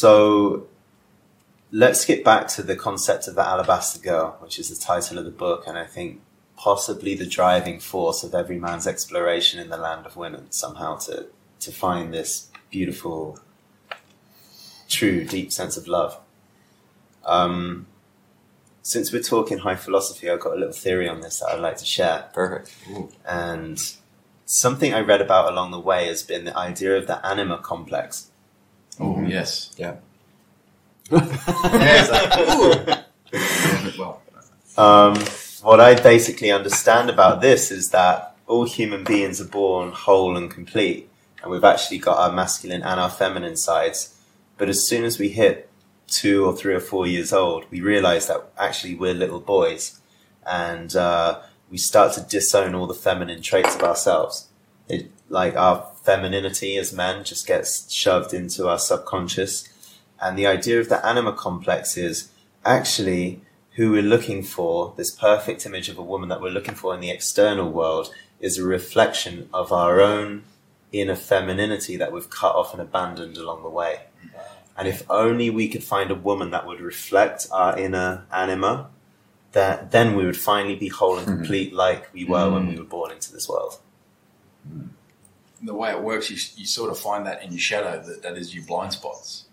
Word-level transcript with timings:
So 0.00 0.68
let's 1.72 2.04
get 2.04 2.22
back 2.22 2.46
to 2.54 2.62
the 2.62 2.76
concept 2.76 3.26
of 3.26 3.34
the 3.34 3.44
alabaster 3.44 3.98
girl, 3.98 4.36
which 4.38 4.56
is 4.60 4.68
the 4.68 4.76
title 4.76 5.18
of 5.18 5.24
the 5.24 5.32
book, 5.32 5.64
and 5.66 5.76
I 5.76 5.86
think 5.86 6.20
possibly 6.56 7.16
the 7.16 7.26
driving 7.26 7.80
force 7.80 8.22
of 8.22 8.32
every 8.32 8.60
man's 8.60 8.86
exploration 8.86 9.58
in 9.58 9.70
the 9.70 9.76
land 9.76 10.06
of 10.06 10.16
women, 10.16 10.52
somehow 10.52 10.98
to 10.98 11.26
to 11.58 11.72
find 11.72 12.14
this 12.14 12.48
beautiful, 12.70 13.40
true, 14.88 15.24
deep 15.24 15.50
sense 15.50 15.76
of 15.76 15.88
love. 15.88 16.16
Um, 17.24 17.86
since 18.82 19.12
we're 19.12 19.28
talking 19.34 19.58
high 19.58 19.74
philosophy, 19.74 20.30
I've 20.30 20.38
got 20.38 20.52
a 20.52 20.60
little 20.60 20.80
theory 20.86 21.08
on 21.08 21.22
this 21.22 21.40
that 21.40 21.48
I'd 21.48 21.60
like 21.60 21.78
to 21.78 21.84
share. 21.84 22.28
Perfect. 22.32 22.72
And 23.26 23.76
something 24.46 24.94
I 24.94 25.00
read 25.00 25.20
about 25.20 25.52
along 25.52 25.72
the 25.72 25.80
way 25.80 26.06
has 26.06 26.22
been 26.22 26.44
the 26.44 26.56
idea 26.56 26.96
of 26.96 27.08
the 27.08 27.18
anima 27.26 27.58
complex. 27.58 28.30
Oh 29.00 29.22
yes. 29.22 29.70
Yeah. 29.76 29.96
well, 33.98 34.22
Um, 34.76 35.16
what 35.62 35.80
I 35.80 35.94
basically 36.00 36.50
understand 36.50 37.10
about 37.10 37.40
this 37.40 37.70
is 37.70 37.90
that 37.90 38.36
all 38.46 38.64
human 38.64 39.04
beings 39.04 39.40
are 39.40 39.46
born 39.48 39.92
whole 39.92 40.36
and 40.36 40.50
complete, 40.50 41.08
and 41.42 41.50
we've 41.50 41.64
actually 41.64 41.98
got 41.98 42.18
our 42.18 42.32
masculine 42.34 42.82
and 42.82 43.00
our 43.00 43.10
feminine 43.10 43.56
sides. 43.56 44.16
But 44.56 44.68
as 44.68 44.86
soon 44.88 45.04
as 45.04 45.18
we 45.18 45.30
hit 45.30 45.68
two 46.06 46.44
or 46.44 46.56
three 46.56 46.74
or 46.74 46.80
four 46.80 47.06
years 47.06 47.32
old, 47.32 47.66
we 47.70 47.80
realize 47.80 48.26
that 48.26 48.50
actually 48.58 48.94
we're 48.94 49.14
little 49.14 49.40
boys, 49.40 50.00
and 50.46 50.94
uh, 50.96 51.40
we 51.70 51.78
start 51.78 52.14
to 52.14 52.20
disown 52.22 52.74
all 52.74 52.86
the 52.86 52.94
feminine 52.94 53.42
traits 53.42 53.74
of 53.74 53.82
ourselves. 53.82 54.48
It, 54.88 55.10
like 55.28 55.54
our 55.56 55.87
femininity 56.08 56.78
as 56.78 56.90
men 56.90 57.22
just 57.22 57.46
gets 57.46 57.92
shoved 57.92 58.32
into 58.32 58.66
our 58.66 58.78
subconscious, 58.78 59.68
and 60.18 60.38
the 60.38 60.46
idea 60.46 60.80
of 60.80 60.88
the 60.88 61.04
anima 61.04 61.34
complex 61.34 61.98
is 61.98 62.30
actually 62.64 63.42
who 63.76 63.92
we're 63.92 64.02
looking 64.14 64.42
for, 64.42 64.94
this 64.96 65.10
perfect 65.10 65.66
image 65.66 65.90
of 65.90 65.98
a 65.98 66.02
woman 66.02 66.30
that 66.30 66.40
we're 66.40 66.48
looking 66.58 66.74
for 66.74 66.94
in 66.94 67.00
the 67.00 67.10
external 67.10 67.70
world, 67.70 68.10
is 68.40 68.56
a 68.56 68.64
reflection 68.64 69.50
of 69.52 69.70
our 69.70 70.00
own 70.00 70.44
inner 70.92 71.14
femininity 71.14 71.98
that 71.98 72.10
we've 72.10 72.30
cut 72.30 72.54
off 72.54 72.72
and 72.72 72.80
abandoned 72.80 73.36
along 73.36 73.62
the 73.62 73.68
way. 73.68 74.00
And 74.78 74.88
if 74.88 75.02
only 75.10 75.50
we 75.50 75.68
could 75.68 75.84
find 75.84 76.10
a 76.10 76.14
woman 76.14 76.50
that 76.52 76.66
would 76.66 76.80
reflect 76.80 77.46
our 77.52 77.78
inner 77.78 78.24
anima, 78.32 78.88
that 79.52 79.90
then 79.90 80.16
we 80.16 80.24
would 80.24 80.38
finally 80.38 80.76
be 80.76 80.88
whole 80.88 81.18
and 81.18 81.26
mm-hmm. 81.26 81.36
complete 81.36 81.74
like 81.74 82.12
we 82.14 82.24
were 82.24 82.50
when 82.50 82.66
we 82.66 82.74
mm. 82.74 82.78
were 82.78 82.84
born 82.84 83.10
into 83.10 83.30
this 83.30 83.46
world. 83.48 83.78
Mm. 84.66 84.88
The 85.62 85.74
way 85.74 85.90
it 85.90 86.00
works, 86.02 86.30
you, 86.30 86.36
you 86.56 86.66
sort 86.66 86.90
of 86.90 86.98
find 86.98 87.26
that 87.26 87.42
in 87.42 87.50
your 87.50 87.60
shadow 87.60 88.02
that 88.02 88.22
that 88.22 88.36
is 88.36 88.54
your 88.54 88.64
blind 88.64 88.92
spots, 88.92 89.44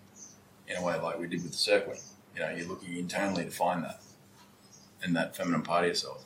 in 0.68 0.76
a 0.76 0.82
way, 0.82 0.98
like 1.00 1.18
we 1.18 1.26
did 1.26 1.42
with 1.42 1.52
the 1.52 1.58
circling. 1.58 1.98
You 2.34 2.42
know, 2.42 2.50
you're 2.50 2.68
looking 2.68 2.96
internally 2.96 3.44
to 3.44 3.50
find 3.50 3.82
that, 3.84 4.00
in 5.04 5.12
that 5.14 5.36
feminine 5.36 5.62
part 5.62 5.84
of 5.84 5.88
yourself. 5.88 6.22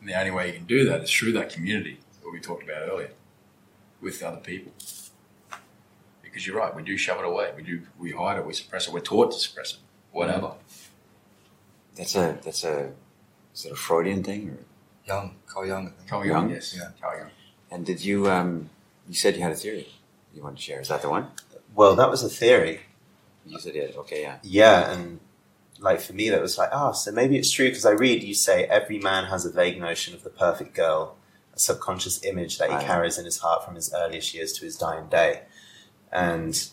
And 0.00 0.08
the 0.08 0.18
only 0.18 0.30
way 0.30 0.48
you 0.48 0.52
can 0.54 0.66
do 0.66 0.84
that 0.84 1.02
is 1.02 1.10
through 1.10 1.32
that 1.32 1.50
community 1.50 1.98
that 2.22 2.30
we 2.30 2.40
talked 2.40 2.62
about 2.62 2.88
earlier, 2.88 3.10
with 4.00 4.22
other 4.22 4.36
people. 4.40 4.72
Because 6.22 6.46
you're 6.46 6.56
right, 6.56 6.74
we 6.74 6.82
do 6.82 6.96
shove 6.96 7.18
it 7.18 7.24
away. 7.24 7.52
We 7.56 7.62
do, 7.62 7.82
we 7.98 8.10
hide 8.10 8.38
it, 8.38 8.44
we 8.46 8.52
suppress 8.52 8.86
it. 8.88 8.92
We're 8.92 9.00
taught 9.00 9.32
to 9.32 9.38
suppress 9.38 9.74
it, 9.74 9.78
whatever. 10.12 10.52
That's 11.96 12.16
a 12.16 12.36
that's 12.42 12.64
a 12.64 12.90
is 13.54 13.66
it 13.66 13.72
a 13.72 13.76
Freudian 13.76 14.24
thing 14.24 14.50
or 14.50 14.58
Young, 15.06 15.36
Carl 15.46 15.66
Young. 15.66 15.86
I 15.86 15.90
think. 15.90 16.08
Carl 16.08 16.26
Jung, 16.26 16.42
Jung? 16.42 16.50
yes, 16.50 16.76
Yeah. 16.76 16.88
Carl 17.00 17.18
Jung. 17.18 17.30
And 17.70 17.84
did 17.84 18.04
you 18.04 18.30
um 18.30 18.70
you 19.08 19.14
said 19.14 19.36
you 19.36 19.42
had 19.42 19.52
a 19.52 19.56
theory 19.56 19.88
you 20.34 20.42
wanted 20.42 20.56
to 20.56 20.62
share. 20.62 20.80
Is 20.80 20.88
that 20.88 21.02
the 21.02 21.08
one? 21.08 21.28
Well, 21.74 21.94
that 21.96 22.10
was 22.10 22.22
a 22.22 22.28
theory. 22.28 22.80
You 23.46 23.58
said 23.58 23.76
it. 23.76 23.94
Okay, 23.96 24.22
yeah. 24.22 24.36
Yeah, 24.42 24.90
and 24.92 25.20
like 25.78 26.00
for 26.00 26.12
me, 26.12 26.30
that 26.30 26.40
was 26.40 26.58
like, 26.58 26.70
ah, 26.72 26.92
so 26.92 27.12
maybe 27.12 27.36
it's 27.36 27.50
true 27.50 27.68
because 27.68 27.86
I 27.86 27.90
read 27.92 28.22
you 28.22 28.34
say 28.34 28.64
every 28.64 28.98
man 28.98 29.26
has 29.26 29.44
a 29.44 29.50
vague 29.50 29.80
notion 29.80 30.14
of 30.14 30.22
the 30.24 30.30
perfect 30.30 30.74
girl, 30.74 31.16
a 31.54 31.58
subconscious 31.58 32.24
image 32.24 32.58
that 32.58 32.68
he 32.70 32.76
Right. 32.76 32.86
carries 32.86 33.18
in 33.18 33.24
his 33.24 33.38
heart 33.38 33.64
from 33.64 33.74
his 33.74 33.92
earliest 33.94 34.34
years 34.34 34.52
to 34.54 34.64
his 34.64 34.76
dying 34.76 35.06
day, 35.08 35.42
and 36.10 36.68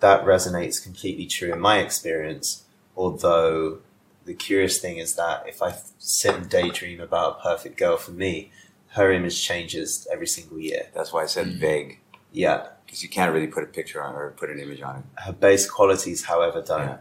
that 0.00 0.24
resonates 0.24 0.82
completely 0.82 1.26
true 1.26 1.52
in 1.52 1.60
my 1.60 1.78
experience. 1.78 2.64
Although 2.96 3.78
the 4.24 4.34
curious 4.34 4.78
thing 4.78 4.98
is 4.98 5.14
that 5.16 5.44
if 5.48 5.62
I 5.62 5.74
sit 5.98 6.34
and 6.34 6.48
daydream 6.48 7.00
about 7.00 7.38
a 7.38 7.42
perfect 7.42 7.76
girl 7.76 7.96
for 7.96 8.12
me, 8.12 8.52
her 8.94 9.10
image 9.12 9.42
changes 9.42 10.06
every 10.12 10.26
single 10.26 10.58
year. 10.58 10.88
That's 10.94 11.12
why 11.12 11.22
I 11.22 11.26
said 11.26 11.46
Mm. 11.46 11.58
vague 11.58 11.98
Yeah, 12.34 12.68
because 12.86 13.02
you 13.02 13.08
can't 13.10 13.32
really 13.34 13.46
put 13.46 13.62
a 13.62 13.66
picture 13.66 14.02
on 14.02 14.14
it 14.14 14.18
or 14.18 14.30
put 14.30 14.48
an 14.50 14.58
image 14.58 14.80
on 14.82 14.96
it. 15.00 15.04
her 15.24 15.32
base 15.32 15.68
qualities, 15.70 16.24
however, 16.24 16.62
don't. 16.62 16.80
Yeah. 16.88 16.98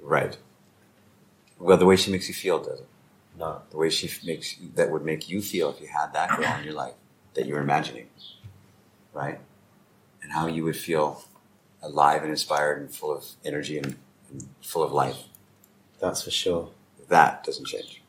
Right. 0.00 0.38
Well, 1.58 1.76
the 1.76 1.84
way 1.86 1.96
she 1.96 2.10
makes 2.10 2.28
you 2.28 2.34
feel 2.34 2.58
does 2.62 2.80
it. 2.80 2.86
No. 3.38 3.60
The 3.70 3.76
way 3.76 3.90
she 3.90 4.08
makes 4.26 4.56
that 4.74 4.90
would 4.90 5.04
make 5.04 5.28
you 5.28 5.42
feel 5.42 5.70
if 5.70 5.80
you 5.80 5.88
had 5.88 6.12
that 6.14 6.28
girl 6.36 6.54
in 6.58 6.64
your 6.64 6.72
life 6.74 6.94
that 7.34 7.44
you're 7.46 7.60
imagining, 7.60 8.08
right? 9.12 9.38
And 10.22 10.32
how 10.32 10.46
you 10.46 10.64
would 10.64 10.76
feel 10.76 11.24
alive 11.82 12.22
and 12.22 12.30
inspired 12.30 12.80
and 12.80 12.90
full 12.94 13.12
of 13.14 13.24
energy 13.44 13.76
and, 13.78 13.96
and 14.30 14.48
full 14.62 14.82
of 14.82 14.92
life. 14.92 15.24
That's 16.00 16.22
for 16.22 16.30
sure. 16.30 16.70
That 17.08 17.44
doesn't 17.44 17.66
change. 17.66 18.02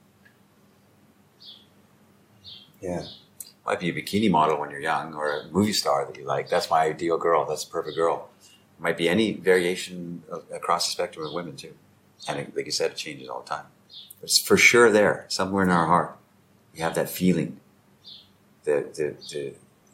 Yeah. 2.82 3.04
Might 3.66 3.80
be 3.80 3.90
a 3.90 3.94
bikini 3.94 4.30
model 4.30 4.60
when 4.60 4.72
you're 4.72 4.80
young 4.80 5.14
or 5.14 5.32
a 5.32 5.48
movie 5.48 5.74
star 5.74 6.06
that 6.06 6.18
you 6.18 6.26
like. 6.26 6.50
That's 6.50 6.70
my 6.70 6.82
ideal 6.82 7.18
girl. 7.18 7.46
That's 7.46 7.64
the 7.66 7.72
perfect 7.72 7.96
girl. 7.96 8.30
Might 8.80 8.98
be 8.98 9.08
any 9.08 9.34
variation 9.34 10.24
of, 10.30 10.44
across 10.52 10.88
the 10.88 10.92
spectrum 10.92 11.26
of 11.28 11.34
women 11.34 11.56
too. 11.56 11.76
And 12.28 12.40
it, 12.40 12.56
like 12.56 12.66
you 12.66 12.72
said, 12.72 12.92
it 12.92 12.98
changes 12.98 13.30
all 13.30 13.42
the 13.42 13.50
time. 13.50 13.66
But 14.20 14.26
it's 14.26 14.40
for 14.40 14.58
sure 14.58 14.92
there, 14.92 15.26
somewhere 15.28 15.64
in 15.64 15.70
our 15.70 15.86
heart. 15.86 16.18
We 16.74 16.80
have 16.80 16.96
that 16.96 17.10
feeling, 17.10 17.60
the, 18.64 18.90
the, 18.96 19.16
the, 19.30 19.40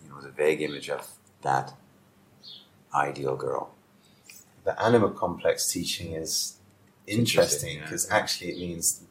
you 0.04 0.10
know, 0.10 0.22
the 0.22 0.30
vague 0.30 0.62
image 0.62 0.90
of 0.90 1.08
that 1.42 1.74
ideal 2.94 3.36
girl. 3.36 3.72
the 4.64 4.82
anima 4.82 5.10
complex 5.12 5.72
teaching 5.72 6.14
is 6.14 6.58
interesting, 7.06 7.70
interesting 7.70 7.78
yeah. 7.78 7.84
because 7.84 8.10
actually 8.12 8.52
it 8.52 8.58
means 8.60 9.02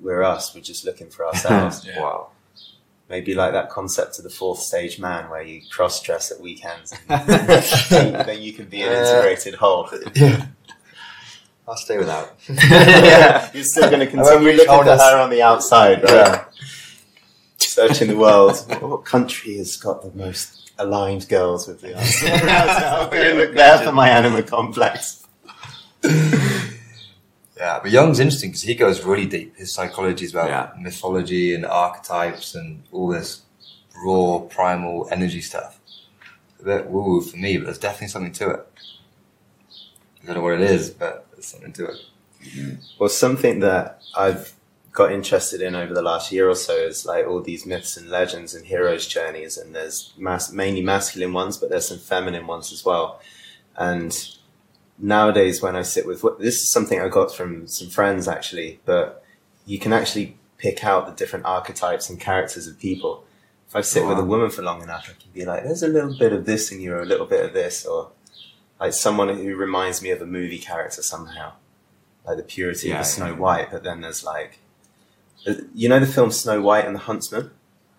we're 0.00 0.22
us. 0.22 0.54
We're 0.54 0.60
just 0.60 0.84
looking 0.84 1.08
for 1.08 1.26
ourselves. 1.30 1.86
Yeah. 1.86 2.00
Wow. 2.00 2.28
Maybe 3.08 3.34
like 3.34 3.52
that 3.52 3.68
concept 3.68 4.18
of 4.18 4.24
the 4.24 4.30
fourth 4.30 4.60
stage 4.60 4.98
man, 4.98 5.28
where 5.28 5.42
you 5.42 5.60
cross 5.70 6.02
dress 6.02 6.30
at 6.30 6.40
weekends, 6.40 6.94
and 7.08 7.28
then 8.26 8.40
you 8.40 8.52
can 8.52 8.66
be 8.66 8.82
an 8.82 8.94
uh, 8.94 9.00
integrated 9.00 9.54
whole. 9.54 9.88
Yeah. 10.14 10.46
I'll 11.68 11.76
stay 11.76 11.96
without. 11.98 12.34
yeah, 12.48 13.50
you're 13.54 13.64
still 13.64 13.88
going 13.88 14.00
to 14.06 14.06
continue 14.06 14.48
reach 14.48 14.58
looking 14.58 14.84
for 14.84 14.96
her 14.96 15.18
on 15.18 15.30
the 15.30 15.42
outside, 15.42 16.02
right? 16.02 16.12
Yeah. 16.12 16.44
Searching 17.58 18.08
the 18.08 18.16
world. 18.16 18.56
What 18.80 19.04
country 19.04 19.56
has 19.56 19.76
got 19.76 20.02
the 20.02 20.10
most 20.16 20.72
aligned 20.78 21.28
girls 21.28 21.66
with 21.66 21.80
the 21.80 21.96
answer? 21.96 22.28
I'm 22.28 23.10
going 23.10 23.30
to 23.30 23.34
look 23.34 23.54
there 23.54 23.78
for 23.78 23.92
my 23.92 24.08
anima 24.08 24.42
complex. 24.42 25.26
Yeah, 27.56 27.78
but 27.82 27.90
Jung's 27.92 28.18
interesting 28.18 28.50
because 28.50 28.62
he 28.62 28.74
goes 28.74 29.04
really 29.04 29.26
deep. 29.26 29.56
His 29.56 29.72
psychology 29.72 30.24
is 30.24 30.32
about 30.32 30.48
Yeah. 30.48 30.72
mythology 30.80 31.54
and 31.54 31.64
archetypes 31.64 32.54
and 32.54 32.82
all 32.90 33.08
this 33.08 33.42
raw, 34.04 34.40
primal 34.40 35.08
energy 35.12 35.40
stuff. 35.40 35.78
A 36.60 36.64
bit 36.64 36.86
woo-woo 36.86 37.20
for 37.20 37.36
me, 37.36 37.56
but 37.58 37.66
there's 37.66 37.78
definitely 37.78 38.08
something 38.08 38.32
to 38.32 38.50
it. 38.50 38.66
I 40.22 40.26
don't 40.26 40.36
know 40.36 40.42
what 40.42 40.54
it 40.54 40.62
is, 40.62 40.90
but 40.90 41.26
there's 41.32 41.46
something 41.46 41.72
to 41.74 41.84
it. 41.86 41.96
Mm-hmm. 42.44 42.74
Well, 42.98 43.08
something 43.08 43.60
that 43.60 44.00
I've 44.16 44.54
got 44.92 45.12
interested 45.12 45.60
in 45.60 45.74
over 45.74 45.92
the 45.92 46.02
last 46.02 46.32
year 46.32 46.48
or 46.48 46.54
so 46.54 46.74
is 46.74 47.04
like 47.04 47.26
all 47.26 47.40
these 47.40 47.66
myths 47.66 47.96
and 47.96 48.08
legends 48.08 48.54
and 48.54 48.66
heroes' 48.66 49.06
journeys, 49.06 49.56
and 49.56 49.74
there's 49.74 50.12
mas- 50.16 50.52
mainly 50.52 50.82
masculine 50.82 51.32
ones, 51.32 51.56
but 51.56 51.68
there's 51.68 51.88
some 51.88 51.98
feminine 51.98 52.46
ones 52.46 52.72
as 52.72 52.84
well. 52.84 53.20
And 53.76 54.16
nowadays, 54.98 55.62
when 55.62 55.76
I 55.76 55.82
sit 55.82 56.06
with 56.06 56.24
this 56.38 56.62
is 56.62 56.70
something 56.70 57.00
I 57.00 57.08
got 57.08 57.34
from 57.34 57.66
some 57.66 57.88
friends 57.88 58.28
actually, 58.28 58.80
but 58.84 59.24
you 59.66 59.78
can 59.78 59.92
actually 59.92 60.36
pick 60.58 60.84
out 60.84 61.06
the 61.06 61.12
different 61.12 61.44
archetypes 61.44 62.08
and 62.08 62.20
characters 62.20 62.66
of 62.66 62.78
people. 62.78 63.24
If 63.68 63.76
I 63.76 63.80
sit 63.80 64.06
with 64.06 64.18
a 64.18 64.24
woman 64.24 64.50
for 64.50 64.62
long 64.62 64.82
enough, 64.82 65.08
I 65.10 65.20
can 65.20 65.30
be 65.32 65.44
like, 65.44 65.64
"There's 65.64 65.82
a 65.82 65.88
little 65.88 66.16
bit 66.16 66.32
of 66.32 66.44
this 66.46 66.70
in 66.70 66.80
you, 66.80 66.94
or 66.94 67.02
a 67.02 67.06
little 67.06 67.26
bit 67.26 67.44
of 67.44 67.52
this," 67.52 67.84
or 67.84 68.10
like 68.78 68.92
someone 68.92 69.28
who 69.36 69.56
reminds 69.56 70.02
me 70.02 70.10
of 70.10 70.20
a 70.22 70.26
movie 70.26 70.58
character 70.58 71.02
somehow 71.02 71.52
like 72.26 72.36
the 72.36 72.42
purity 72.42 72.88
Yeah, 72.88 73.00
of 73.00 73.04
the 73.04 73.10
Snow 73.10 73.26
yeah. 73.26 73.32
White, 73.38 73.70
but 73.70 73.82
then 73.82 74.00
there's 74.00 74.24
like, 74.24 74.58
uh, 75.46 75.54
you 75.74 75.88
know, 75.88 76.00
the 76.00 76.06
film 76.06 76.30
Snow 76.30 76.60
White 76.60 76.86
and 76.86 76.94
the 76.94 77.00
Huntsman. 77.00 77.50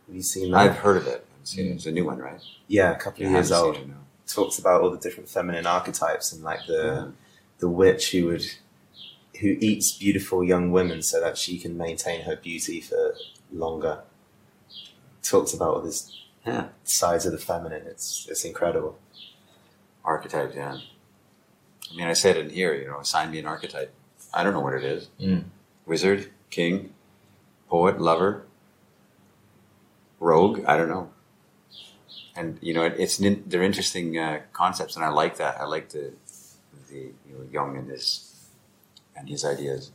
Have 0.07 0.15
you 0.15 0.21
seen 0.21 0.51
that? 0.51 0.57
I've 0.57 0.77
heard 0.77 0.97
of 0.97 1.07
it. 1.07 1.25
I've 1.39 1.47
seen 1.47 1.67
it. 1.67 1.71
It's 1.75 1.85
a 1.85 1.91
new 1.91 2.05
one, 2.05 2.19
right? 2.19 2.41
yeah, 2.67 2.91
a 2.91 2.95
couple 2.97 3.25
of 3.25 3.31
years 3.31 3.51
old. 3.51 3.79
Seen 4.27 4.43
it, 4.43 4.45
no. 4.45 4.45
Talks 4.45 4.59
about 4.59 4.81
all 4.81 4.89
the 4.91 4.97
different 4.97 5.29
feminine 5.29 5.65
archetypes 5.65 6.31
and 6.33 6.43
like 6.43 6.65
the 6.67 7.11
the 7.59 7.69
witch 7.69 8.11
who 8.11 8.25
would 8.25 8.45
who 9.39 9.57
eats 9.59 9.91
beautiful 9.97 10.43
young 10.43 10.71
women 10.71 11.01
so 11.01 11.19
that 11.19 11.37
she 11.37 11.57
can 11.57 11.77
maintain 11.77 12.21
her 12.21 12.35
beauty 12.35 12.81
for 12.81 13.15
longer. 13.51 13.99
Talks 15.23 15.53
about 15.53 15.75
all 15.75 15.81
this 15.81 16.11
Yeah. 16.45 16.67
sides 16.83 17.25
of 17.25 17.31
the 17.31 17.37
feminine. 17.37 17.83
It's 17.87 18.27
it's 18.29 18.45
incredible. 18.45 18.97
Archetypes, 20.03 20.55
yeah. 20.55 20.77
I 21.91 21.95
mean, 21.95 22.07
I 22.07 22.13
said 22.13 22.37
in 22.37 22.49
here, 22.49 22.75
you 22.75 22.87
know, 22.87 22.99
assign 22.99 23.31
me 23.31 23.39
an 23.39 23.45
archetype. 23.47 23.93
I 24.33 24.43
don't 24.43 24.53
know 24.53 24.59
what 24.61 24.73
it 24.73 24.83
is. 24.83 25.09
Mm. 25.19 25.45
Wizard, 25.85 26.31
king, 26.49 26.93
poet, 27.69 27.99
lover, 28.01 28.43
rogue. 30.19 30.63
I 30.67 30.77
don't 30.77 30.89
know. 30.89 31.09
And 32.35 32.57
you 32.61 32.73
know, 32.73 32.83
it, 32.83 32.95
it's 32.97 33.17
they're 33.17 33.63
interesting 33.63 34.17
uh, 34.17 34.41
concepts, 34.51 34.95
and 34.95 35.05
I 35.05 35.09
like 35.09 35.37
that. 35.37 35.59
I 35.59 35.65
like 35.65 35.89
the 35.89 36.11
the 36.89 36.97
you 36.97 37.33
know, 37.33 37.45
Jung 37.51 37.77
and 37.77 37.89
his 37.89 38.35
and 39.15 39.29
his 39.29 39.45
ideas, 39.45 39.91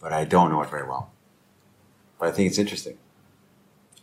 but 0.00 0.12
I 0.12 0.24
don't 0.24 0.50
know 0.50 0.60
it 0.62 0.70
very 0.70 0.86
well. 0.86 1.10
But 2.18 2.28
I 2.28 2.32
think 2.32 2.48
it's 2.48 2.58
interesting. 2.58 2.98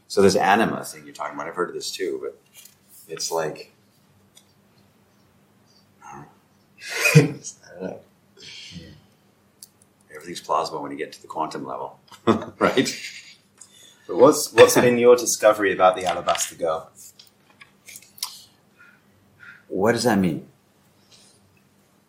So 0.07 0.21
this 0.21 0.35
anima 0.35 0.83
thing 0.83 1.05
you're 1.05 1.13
talking 1.13 1.35
about, 1.35 1.47
I've 1.47 1.55
heard 1.55 1.69
of 1.69 1.75
this 1.75 1.91
too, 1.91 2.19
but 2.23 2.39
it's 3.07 3.29
like 3.31 3.73
I 6.03 6.13
don't 7.15 7.31
know. 7.31 7.39
I 7.65 7.79
don't 7.79 7.81
know. 7.91 7.99
Everything's 10.13 10.41
plausible 10.41 10.81
when 10.81 10.91
you 10.91 10.97
get 10.97 11.11
to 11.13 11.21
the 11.21 11.27
quantum 11.27 11.65
level, 11.65 11.99
right? 12.59 12.99
But 14.07 14.15
what's 14.17 14.51
what's 14.53 14.75
been 14.75 14.97
your 14.97 15.15
discovery 15.15 15.73
about 15.73 15.95
the 15.95 16.05
Alabaster 16.05 16.55
Girl? 16.55 16.89
What 19.67 19.93
does 19.93 20.03
that 20.03 20.17
mean? 20.17 20.47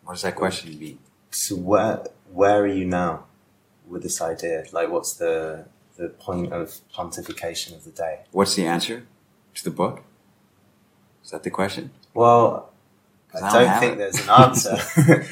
What 0.03 0.13
does 0.13 0.21
that 0.23 0.35
question 0.35 0.77
mean? 0.79 0.99
So 1.31 1.55
where 1.55 2.03
where 2.31 2.61
are 2.63 2.67
you 2.67 2.85
now 2.85 3.25
with 3.87 4.03
this 4.03 4.21
idea? 4.21 4.65
Like, 4.71 4.89
what's 4.89 5.13
the 5.13 5.65
the 5.97 6.09
point 6.09 6.53
of 6.53 6.77
pontification 6.95 7.75
of 7.75 7.83
the 7.83 7.91
day? 7.91 8.21
What's 8.31 8.55
the 8.55 8.65
answer 8.65 9.05
to 9.55 9.63
the 9.63 9.71
book? 9.71 10.03
Is 11.23 11.31
that 11.31 11.43
the 11.43 11.51
question? 11.51 11.91
Well, 12.13 12.71
I 13.33 13.37
I 13.37 13.51
don't 13.51 13.63
don't 13.67 13.79
think 13.79 13.93
it. 13.93 13.97
there's 13.97 14.19
an 14.23 14.29
answer, 14.29 14.77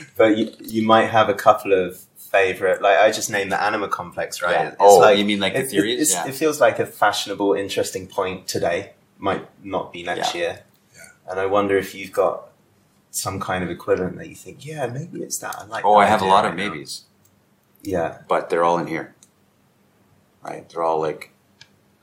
but 0.17 0.37
you 0.37 0.51
you 0.59 0.83
might 0.85 1.07
have 1.07 1.29
a 1.29 1.33
couple 1.33 1.73
of 1.73 1.97
favorite. 2.17 2.81
Like 2.81 2.97
I 2.97 3.09
just 3.11 3.31
named 3.31 3.51
the 3.51 3.61
anima 3.61 3.87
complex, 3.87 4.41
right? 4.41 4.51
Yeah. 4.51 4.67
It's 4.69 4.75
Oh, 4.79 4.99
like- 4.99 5.17
you 5.17 5.25
mean 5.25 5.39
like 5.39 5.53
the 5.53 5.61
it, 5.61 5.69
theories? 5.69 6.01
it's- 6.01 6.13
Yeah. 6.13 6.29
It 6.31 6.35
feels 6.35 6.59
like 6.61 6.77
a 6.79 6.85
fashionable, 6.85 7.53
interesting 7.53 8.05
point 8.07 8.47
today. 8.47 8.91
Might 9.17 9.47
not 9.63 9.91
be 9.93 10.03
next 10.03 10.35
Yeah. 10.35 10.41
year. 10.41 10.59
And 11.29 11.39
I 11.39 11.45
wonder 11.45 11.77
if 11.77 11.93
you've 11.93 12.11
got 12.13 12.49
some 13.11 13.39
kind 13.39 13.63
of 13.63 13.69
equivalent 13.69 14.17
that 14.17 14.29
you 14.29 14.35
think, 14.35 14.65
yeah, 14.65 14.87
maybe 14.87 15.21
it's 15.21 15.37
that. 15.39 15.55
I 15.57 15.65
like. 15.65 15.85
Oh, 15.85 15.95
I 15.95 16.05
have 16.05 16.21
a 16.21 16.25
lot 16.25 16.45
of 16.45 16.51
right 16.51 16.57
now. 16.65 16.69
maybes, 16.73 17.03
Yeah. 17.81 18.19
but 18.27 18.49
they're 18.49 18.63
all 18.63 18.77
in 18.79 18.87
here, 18.87 19.13
right? 20.43 20.67
They're 20.69 20.83
all 20.83 21.01
like, 21.01 21.31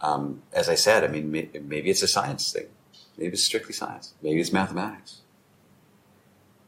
um, 0.01 0.43
as 0.53 0.69
I 0.69 0.75
said. 0.75 1.05
I 1.05 1.09
mean, 1.09 1.31
may, 1.31 1.49
maybe 1.63 1.91
it's 1.91 2.03
a 2.03 2.09
science 2.09 2.53
thing. 2.53 2.67
Maybe 3.17 3.33
it's 3.33 3.45
strictly 3.45 3.73
science. 3.73 4.15
Maybe 4.23 4.41
it's 4.41 4.53
mathematics. 4.53 5.21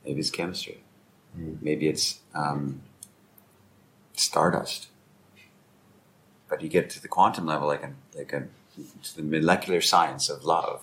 Maybe 0.05 0.21
it's 0.21 0.31
chemistry. 0.31 0.83
Mm. 1.37 1.61
Maybe 1.61 1.89
it's 1.89 2.21
um, 2.35 2.83
stardust. 4.15 4.89
But 6.49 6.63
you 6.63 6.69
get 6.69 6.89
to 6.91 7.03
the 7.03 7.09
quantum 7.09 7.45
level, 7.47 7.67
like 7.67 7.83
a, 7.83 7.91
like 8.17 8.33
a, 8.33 8.47
to 9.03 9.17
the 9.17 9.23
molecular 9.23 9.81
science 9.81 10.29
of 10.31 10.45
love, 10.45 10.83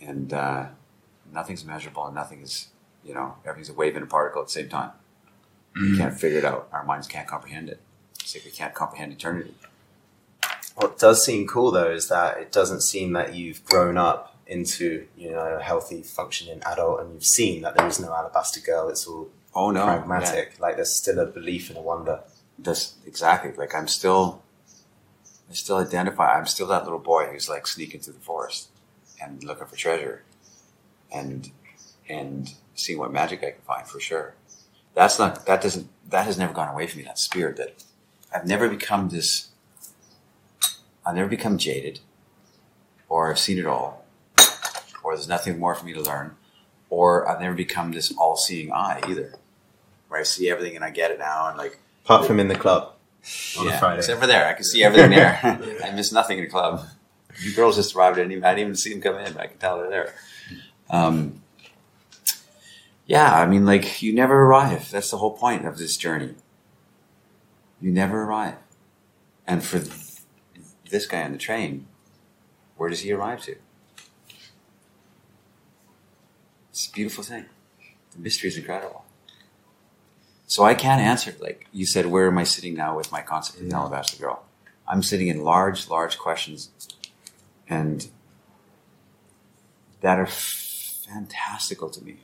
and 0.00 0.32
uh, 0.32 0.66
nothing's 1.32 1.64
measurable 1.64 2.06
and 2.06 2.14
nothing 2.14 2.40
is, 2.42 2.68
you 3.04 3.14
know, 3.14 3.36
everything's 3.44 3.70
a 3.70 3.74
wave 3.74 3.96
and 3.96 4.04
a 4.04 4.06
particle 4.06 4.42
at 4.42 4.48
the 4.48 4.52
same 4.52 4.68
time. 4.68 4.92
You 5.76 5.96
can't 5.96 6.18
figure 6.18 6.38
it 6.38 6.44
out. 6.44 6.68
Our 6.72 6.84
minds 6.84 7.06
can't 7.06 7.28
comprehend 7.28 7.68
it. 7.68 7.80
It's 8.18 8.34
like 8.34 8.44
we 8.44 8.50
can't 8.50 8.74
comprehend 8.74 9.12
eternity. 9.12 9.54
What 10.74 10.98
does 10.98 11.24
seem 11.24 11.46
cool 11.46 11.70
though 11.70 11.90
is 11.90 12.08
that 12.08 12.38
it 12.38 12.50
doesn't 12.52 12.82
seem 12.82 13.12
that 13.12 13.34
you've 13.34 13.64
grown 13.64 13.96
up 13.96 14.36
into 14.46 15.06
you 15.16 15.30
know 15.30 15.38
a 15.38 15.62
healthy, 15.62 16.02
functioning 16.02 16.60
adult, 16.66 17.00
and 17.00 17.14
you've 17.14 17.24
seen 17.24 17.62
that 17.62 17.76
there 17.76 17.86
is 17.86 18.00
no 18.00 18.12
alabaster 18.12 18.60
girl. 18.60 18.88
It's 18.88 19.06
all 19.06 19.30
Oh 19.54 19.70
no, 19.70 19.84
pragmatic. 19.84 20.58
Like 20.60 20.76
there's 20.76 20.94
still 20.94 21.18
a 21.18 21.26
belief 21.26 21.68
and 21.70 21.78
a 21.78 21.82
wonder. 21.82 22.20
That's 22.58 22.94
exactly 23.06 23.52
like 23.52 23.74
I'm 23.74 23.88
still, 23.88 24.42
I 25.50 25.54
still 25.54 25.78
identify. 25.78 26.34
I'm 26.34 26.46
still 26.46 26.66
that 26.68 26.84
little 26.84 26.98
boy 26.98 27.26
who's 27.26 27.48
like 27.48 27.66
sneaking 27.66 28.00
through 28.00 28.14
the 28.14 28.20
forest 28.20 28.68
and 29.22 29.42
looking 29.44 29.66
for 29.66 29.76
treasure, 29.76 30.24
and 31.12 31.50
and 32.08 32.54
seeing 32.74 32.98
what 32.98 33.12
magic 33.12 33.40
I 33.40 33.52
can 33.52 33.62
find 33.62 33.86
for 33.86 34.00
sure. 34.00 34.34
That's 34.94 35.18
not 35.18 35.46
that 35.46 35.62
doesn't 35.62 35.88
that 36.08 36.26
has 36.26 36.38
never 36.38 36.52
gone 36.52 36.68
away 36.68 36.86
from 36.86 36.98
me. 36.98 37.04
That 37.04 37.18
spirit 37.18 37.56
that 37.56 37.84
I've 38.34 38.46
never 38.46 38.68
become 38.68 39.08
this. 39.08 39.48
I've 41.06 41.14
never 41.14 41.28
become 41.28 41.56
jaded, 41.56 42.00
or 43.08 43.30
I've 43.30 43.38
seen 43.38 43.58
it 43.58 43.66
all, 43.66 44.04
or 45.02 45.14
there's 45.14 45.28
nothing 45.28 45.58
more 45.58 45.74
for 45.74 45.84
me 45.86 45.94
to 45.94 46.02
learn, 46.02 46.36
or 46.90 47.28
I've 47.28 47.40
never 47.40 47.54
become 47.54 47.92
this 47.92 48.12
all-seeing 48.16 48.70
eye 48.70 49.00
either, 49.08 49.34
where 50.08 50.20
I 50.20 50.24
see 50.24 50.50
everything 50.50 50.76
and 50.76 50.84
I 50.84 50.90
get 50.90 51.10
it 51.10 51.18
now 51.18 51.48
and 51.48 51.56
like 51.56 51.78
Apart 52.04 52.26
from 52.26 52.40
in 52.40 52.48
the 52.48 52.56
club 52.56 52.94
on 53.58 53.68
a 53.68 53.78
Friday. 53.78 53.98
Except 53.98 54.20
for 54.20 54.26
there, 54.26 54.46
I 54.46 54.54
can 54.54 54.64
see 54.64 54.82
everything 54.82 55.10
there. 55.10 55.38
I 55.84 55.90
miss 55.92 56.12
nothing 56.12 56.38
in 56.38 56.44
the 56.44 56.50
club. 56.50 56.86
You 57.38 57.54
girls 57.54 57.76
just 57.76 57.94
arrived. 57.94 58.18
I 58.18 58.22
didn't 58.22 58.32
even, 58.32 58.44
I 58.44 58.50
didn't 58.50 58.60
even 58.60 58.76
see 58.76 58.90
them 58.90 59.00
come 59.00 59.16
in. 59.16 59.32
But 59.32 59.42
I 59.42 59.46
can 59.46 59.58
tell 59.58 59.78
they're 59.78 59.90
there. 59.90 60.14
Um, 60.90 61.42
yeah, 63.06 63.34
I 63.40 63.46
mean, 63.46 63.64
like 63.64 64.02
you 64.02 64.14
never 64.14 64.44
arrive. 64.44 64.90
That's 64.90 65.10
the 65.10 65.18
whole 65.18 65.36
point 65.36 65.66
of 65.66 65.78
this 65.78 65.96
journey. 65.96 66.34
You 67.80 67.90
never 67.90 68.22
arrive. 68.22 68.56
And 69.46 69.64
for 69.64 69.80
th- 69.80 70.20
this 70.90 71.06
guy 71.06 71.22
on 71.22 71.32
the 71.32 71.38
train, 71.38 71.86
where 72.76 72.90
does 72.90 73.00
he 73.00 73.12
arrive 73.12 73.42
to? 73.42 73.56
It's 76.70 76.88
a 76.88 76.92
beautiful 76.92 77.24
thing. 77.24 77.46
The 78.12 78.18
mystery 78.18 78.48
is 78.48 78.56
incredible. 78.56 79.04
So 80.46 80.64
I 80.64 80.74
can't 80.74 81.00
answer. 81.00 81.34
Like 81.40 81.66
you 81.72 81.86
said, 81.86 82.06
where 82.06 82.26
am 82.26 82.38
I 82.38 82.44
sitting 82.44 82.74
now 82.74 82.96
with 82.96 83.12
my 83.12 83.22
concept 83.22 83.60
of 83.60 83.68
the 83.68 83.74
alabaster 83.74 84.16
girl? 84.20 84.44
I'm 84.86 85.02
sitting 85.02 85.28
in 85.28 85.44
large, 85.44 85.88
large 85.88 86.18
questions, 86.18 86.70
and 87.70 88.08
that 90.00 90.18
are 90.18 90.26
fantastical 90.26 91.88
to 91.90 92.04
me. 92.04 92.16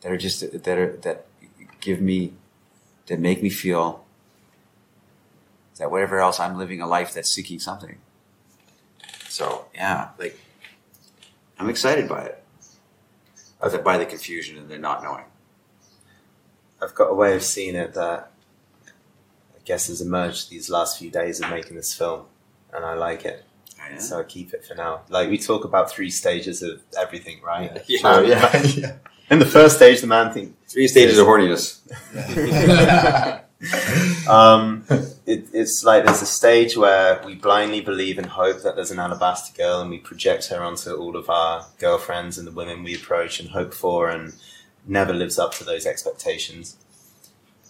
That 0.00 0.10
are 0.10 0.16
just 0.16 0.40
that 0.40 0.78
are 0.78 0.96
that 1.02 1.26
give 1.80 2.00
me 2.00 2.32
that 3.06 3.20
make 3.20 3.42
me 3.42 3.50
feel 3.50 4.04
that 5.78 5.90
whatever 5.90 6.18
else 6.18 6.40
I'm 6.40 6.56
living 6.56 6.80
a 6.80 6.86
life 6.86 7.12
that's 7.12 7.30
seeking 7.30 7.58
something. 7.58 7.98
So 9.28 9.66
yeah, 9.74 10.10
like 10.18 10.38
I'm 11.58 11.68
excited 11.68 12.08
by 12.08 12.24
it. 12.24 12.42
By 13.84 13.98
the 13.98 14.06
confusion 14.06 14.58
and 14.58 14.68
the 14.68 14.78
not 14.78 15.02
knowing. 15.02 15.24
I've 16.80 16.94
got 16.94 17.10
a 17.10 17.14
way 17.14 17.34
of 17.34 17.42
seeing 17.42 17.74
it 17.74 17.94
that 17.94 18.30
I 18.86 19.60
guess 19.64 19.88
has 19.88 20.00
emerged 20.00 20.50
these 20.50 20.70
last 20.70 20.98
few 20.98 21.10
days 21.10 21.40
of 21.40 21.50
making 21.50 21.74
this 21.74 21.94
film, 21.94 22.26
and 22.72 22.84
I 22.84 22.94
like 22.94 23.24
it. 23.24 23.44
Yeah. 23.90 23.98
So 23.98 24.20
I 24.20 24.24
keep 24.24 24.52
it 24.52 24.64
for 24.64 24.74
now. 24.74 25.02
Like 25.08 25.30
we 25.30 25.38
talk 25.38 25.64
about 25.64 25.90
three 25.90 26.10
stages 26.10 26.62
of 26.62 26.82
everything, 26.98 27.40
right? 27.42 27.82
Yeah. 27.86 28.00
So, 28.00 28.20
yeah. 28.22 28.96
In 29.30 29.40
the 29.40 29.46
first 29.46 29.76
stage, 29.76 30.00
the 30.00 30.06
man 30.06 30.32
thinks 30.32 30.72
Three 30.72 30.88
stages 30.88 31.18
of 31.18 31.26
horniness. 31.26 31.80
um, 34.28 34.84
it, 35.26 35.48
it's 35.52 35.84
like 35.84 36.04
there's 36.04 36.22
a 36.22 36.26
stage 36.26 36.76
where 36.76 37.22
we 37.24 37.34
blindly 37.34 37.80
believe 37.80 38.18
and 38.18 38.26
hope 38.26 38.62
that 38.62 38.76
there's 38.76 38.90
an 38.90 38.98
alabaster 38.98 39.56
girl, 39.56 39.80
and 39.80 39.90
we 39.90 39.98
project 39.98 40.48
her 40.48 40.62
onto 40.62 40.94
all 40.94 41.16
of 41.16 41.30
our 41.30 41.66
girlfriends 41.78 42.36
and 42.36 42.46
the 42.46 42.52
women 42.52 42.84
we 42.84 42.94
approach 42.94 43.40
and 43.40 43.50
hope 43.50 43.72
for, 43.74 44.08
and 44.08 44.34
never 44.86 45.12
lives 45.12 45.38
up 45.38 45.54
to 45.54 45.64
those 45.64 45.86
expectations. 45.86 46.76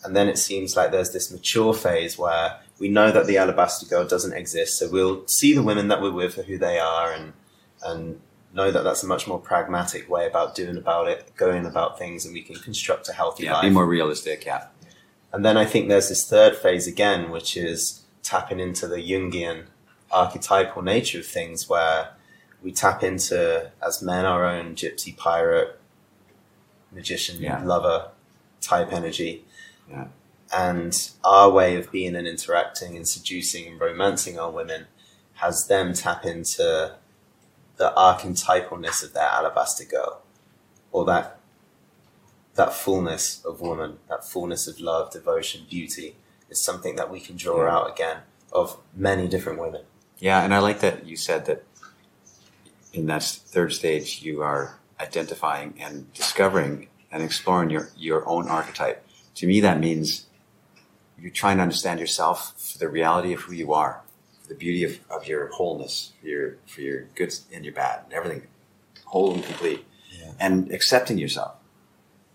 And 0.05 0.15
then 0.15 0.29
it 0.29 0.39
seems 0.39 0.77
like 0.77 0.91
there's 0.91 1.13
this 1.13 1.33
mature 1.33 1.75
phase 1.75 2.19
where 2.19 2.61
we 2.79 2.89
know 2.89 3.11
that 3.11 3.27
the 3.27 3.39
alabaster 3.39 3.87
girl 3.87 4.07
doesn't 4.07 4.33
exist, 4.35 4.79
so 4.79 4.89
we'll 4.91 5.27
see 5.27 5.55
the 5.55 5.63
women 5.63 5.89
that 5.89 6.01
we're 6.03 6.11
with 6.13 6.35
for 6.35 6.43
who 6.43 6.59
they 6.59 6.79
are, 6.79 7.13
and 7.13 7.33
and 7.83 8.21
know 8.55 8.71
that 8.71 8.85
that's 8.85 9.03
a 9.03 9.07
much 9.07 9.27
more 9.29 9.39
pragmatic 9.39 10.09
way 10.09 10.27
about 10.27 10.55
doing 10.55 10.77
about 10.77 11.09
it, 11.09 11.33
going 11.37 11.67
about 11.67 11.99
things, 11.99 12.25
and 12.25 12.33
we 12.35 12.43
can 12.43 12.57
construct 12.57 13.09
a 13.09 13.13
healthy 13.13 13.45
Yeah, 13.45 13.55
life. 13.55 13.63
be 13.63 13.71
more 13.71 13.87
realistic. 13.87 14.45
Yeah. 14.47 14.67
And 15.33 15.45
then 15.45 15.57
I 15.59 15.65
think 15.67 15.89
there's 15.89 16.09
this 16.09 16.27
third 16.29 16.57
phase 16.57 16.87
again, 16.87 17.31
which 17.31 17.57
is 17.57 18.03
tapping 18.23 18.59
into 18.61 18.87
the 18.87 18.97
Jungian 18.97 19.65
archetypal 20.11 20.83
nature 20.83 21.19
of 21.21 21.27
things, 21.27 21.69
where 21.69 22.11
we 22.63 22.73
tap 22.73 23.03
into, 23.03 23.71
as 23.87 24.01
men, 24.03 24.25
our 24.25 24.47
own 24.47 24.75
gypsy 24.75 25.15
pirate, 25.17 25.79
magician, 26.93 27.41
Yeah. 27.43 27.63
lover 27.63 28.09
type 28.61 28.93
energy. 28.93 29.45
Yeah. 29.91 30.07
And 30.53 31.11
our 31.25 31.51
way 31.51 31.77
of 31.77 31.91
being 31.91 32.15
and 32.15 32.27
interacting 32.27 32.97
and 32.97 33.07
seducing 33.09 33.67
and 33.67 33.81
romancing 33.81 34.39
our 34.39 34.51
women 34.51 34.87
has 35.35 35.67
them 35.67 35.93
tap 35.93 36.25
into 36.25 36.97
the 37.77 37.93
archetypalness 37.97 39.05
of 39.05 39.13
their 39.13 39.25
alabaster 39.29 39.85
girl, 39.85 40.23
or 40.93 41.05
that 41.07 41.39
that 42.55 42.73
fullness 42.73 43.45
of 43.45 43.61
woman, 43.61 43.99
that 44.09 44.25
fullness 44.25 44.67
of 44.67 44.81
love, 44.81 45.11
devotion, 45.13 45.67
beauty, 45.69 46.17
is 46.49 46.59
something 46.63 46.97
that 46.97 47.11
we 47.11 47.21
can 47.21 47.37
draw 47.37 47.63
Yeah. 47.67 47.77
out 47.77 47.91
again 47.91 48.19
of 48.51 48.79
many 48.95 49.29
different 49.29 49.59
women. 49.59 49.83
Yeah, 50.19 50.43
and 50.43 50.55
I 50.55 50.61
like 50.61 50.81
that 50.81 51.05
you 51.05 51.17
said 51.19 51.45
that 51.47 51.65
in 52.95 53.05
that 53.07 53.23
third 53.23 53.75
stage 53.75 54.23
you 54.23 54.41
are 54.41 54.79
identifying 54.99 55.75
and 55.79 56.11
discovering 56.15 56.89
and 57.13 57.23
exploring 57.23 57.69
your, 57.69 57.91
your 57.95 58.27
own 58.27 58.49
archetype. 58.49 59.05
To 59.35 59.47
me, 59.47 59.61
that 59.61 59.79
means 59.79 60.25
you're 61.21 61.31
trying 61.31 61.57
to 61.57 61.63
understand 61.63 62.01
yourself 62.01 62.55
for 62.61 62.79
the 62.79 62.89
reality 62.89 63.33
of 63.33 63.41
who 63.43 63.53
you 63.53 63.73
are, 63.73 64.03
for 64.43 64.49
the 64.49 64.55
beauty 64.55 64.85
of, 64.85 64.99
of 65.11 65.27
your 65.27 65.49
wholeness, 65.49 66.13
for 66.21 66.27
your, 66.29 66.57
for 66.67 66.81
your 66.81 67.03
good 67.15 67.35
and 67.53 67.65
your 67.65 67.75
bad, 67.75 68.03
and 68.05 68.13
everything, 68.13 68.43
whole 69.07 69.35
and 69.35 69.45
complete, 69.45 69.85
Yeah. 70.13 70.33
and 70.39 70.71
accepting 70.73 71.19
yourself. 71.19 71.55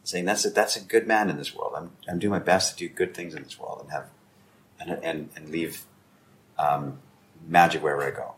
Saying 0.03 0.25
that's 0.25 0.45
a, 0.45 0.49
that's 0.49 0.75
a 0.75 0.81
good 0.81 1.05
man 1.05 1.29
in 1.29 1.37
this 1.37 1.53
world. 1.55 1.73
I'm, 1.77 1.91
I'm 2.09 2.17
doing 2.17 2.31
my 2.31 2.39
best 2.39 2.77
to 2.77 2.87
do 2.87 2.93
good 2.93 3.13
things 3.13 3.35
in 3.35 3.43
this 3.43 3.59
world 3.59 3.81
and 3.81 3.91
have 3.91 4.07
and, 4.79 5.03
and, 5.03 5.29
and 5.35 5.49
leave 5.49 5.83
um, 6.57 6.99
magic 7.47 7.83
wherever 7.83 8.03
I 8.03 8.11
go. 8.11 8.33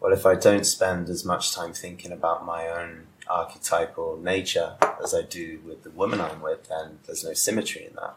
Well, 0.00 0.12
if 0.12 0.26
I 0.26 0.34
don't 0.34 0.64
spend 0.66 1.08
as 1.08 1.24
much 1.24 1.54
time 1.54 1.72
thinking 1.72 2.12
about 2.12 2.44
my 2.44 2.68
own 2.68 3.06
archetypal 3.28 4.18
nature 4.22 4.76
as 5.02 5.14
I 5.14 5.22
do 5.22 5.60
with 5.66 5.82
the 5.82 5.90
woman 5.90 6.20
I'm 6.20 6.40
with, 6.40 6.68
then 6.68 6.98
there's 7.06 7.24
no 7.24 7.32
symmetry 7.32 7.86
in 7.86 7.94
that. 7.94 8.14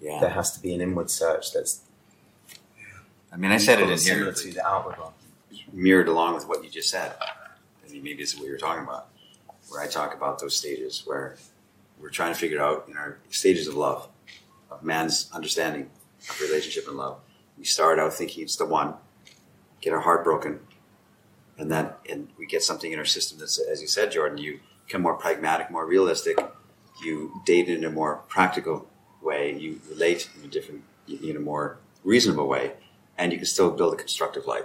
Yeah. 0.00 0.20
There 0.20 0.30
has 0.30 0.52
to 0.52 0.60
be 0.60 0.74
an 0.74 0.80
inward 0.80 1.10
search 1.10 1.52
that's 1.52 1.80
I 3.32 3.36
mean, 3.36 3.50
I 3.50 3.58
said 3.58 3.80
it 3.80 3.90
in 3.90 3.98
here, 3.98 4.32
to 4.32 4.52
the 4.52 4.66
outward 4.66 4.96
one. 4.98 5.12
mirrored 5.72 6.08
along 6.08 6.34
with 6.36 6.48
what 6.48 6.64
you 6.64 6.70
just 6.70 6.88
said. 6.88 7.12
I 7.20 7.92
mean, 7.92 8.02
maybe 8.02 8.22
it's 8.22 8.34
what 8.34 8.46
you're 8.46 8.56
talking 8.56 8.82
about, 8.82 9.08
where 9.68 9.82
I 9.82 9.86
talk 9.86 10.14
about 10.14 10.38
those 10.38 10.56
stages 10.56 11.02
where 11.04 11.36
we're 12.00 12.10
trying 12.10 12.32
to 12.32 12.38
figure 12.38 12.62
out 12.62 12.88
in 12.88 12.96
our 12.96 13.18
stages 13.30 13.68
of 13.68 13.74
love, 13.74 14.08
of 14.70 14.82
man's 14.82 15.30
understanding 15.32 15.90
of 16.30 16.40
relationship 16.40 16.88
and 16.88 16.96
love. 16.96 17.18
We 17.58 17.64
start 17.64 17.98
out 17.98 18.14
thinking 18.14 18.44
it's 18.44 18.56
the 18.56 18.64
one, 18.64 18.94
get 19.80 19.92
our 19.92 20.00
heart 20.00 20.24
broken, 20.24 20.60
and 21.58 21.70
then 21.70 21.90
and 22.08 22.28
we 22.38 22.46
get 22.46 22.62
something 22.62 22.92
in 22.92 22.98
our 22.98 23.04
system 23.04 23.38
that's, 23.38 23.58
as 23.58 23.80
you 23.80 23.86
said, 23.86 24.12
Jordan, 24.12 24.38
you 24.38 24.60
become 24.86 25.02
more 25.02 25.14
pragmatic, 25.14 25.70
more 25.70 25.86
realistic. 25.86 26.38
You 27.04 27.42
date 27.44 27.68
in 27.68 27.84
a 27.84 27.90
more 27.90 28.22
practical 28.28 28.88
way. 29.26 29.58
You 29.58 29.80
relate 29.90 30.30
in 30.38 30.44
a 30.44 30.48
different, 30.48 30.82
in 31.08 31.36
a 31.36 31.40
more 31.40 31.78
reasonable 32.04 32.48
way, 32.48 32.74
and 33.18 33.32
you 33.32 33.38
can 33.38 33.46
still 33.46 33.70
build 33.70 33.92
a 33.92 33.96
constructive 33.96 34.46
life. 34.46 34.64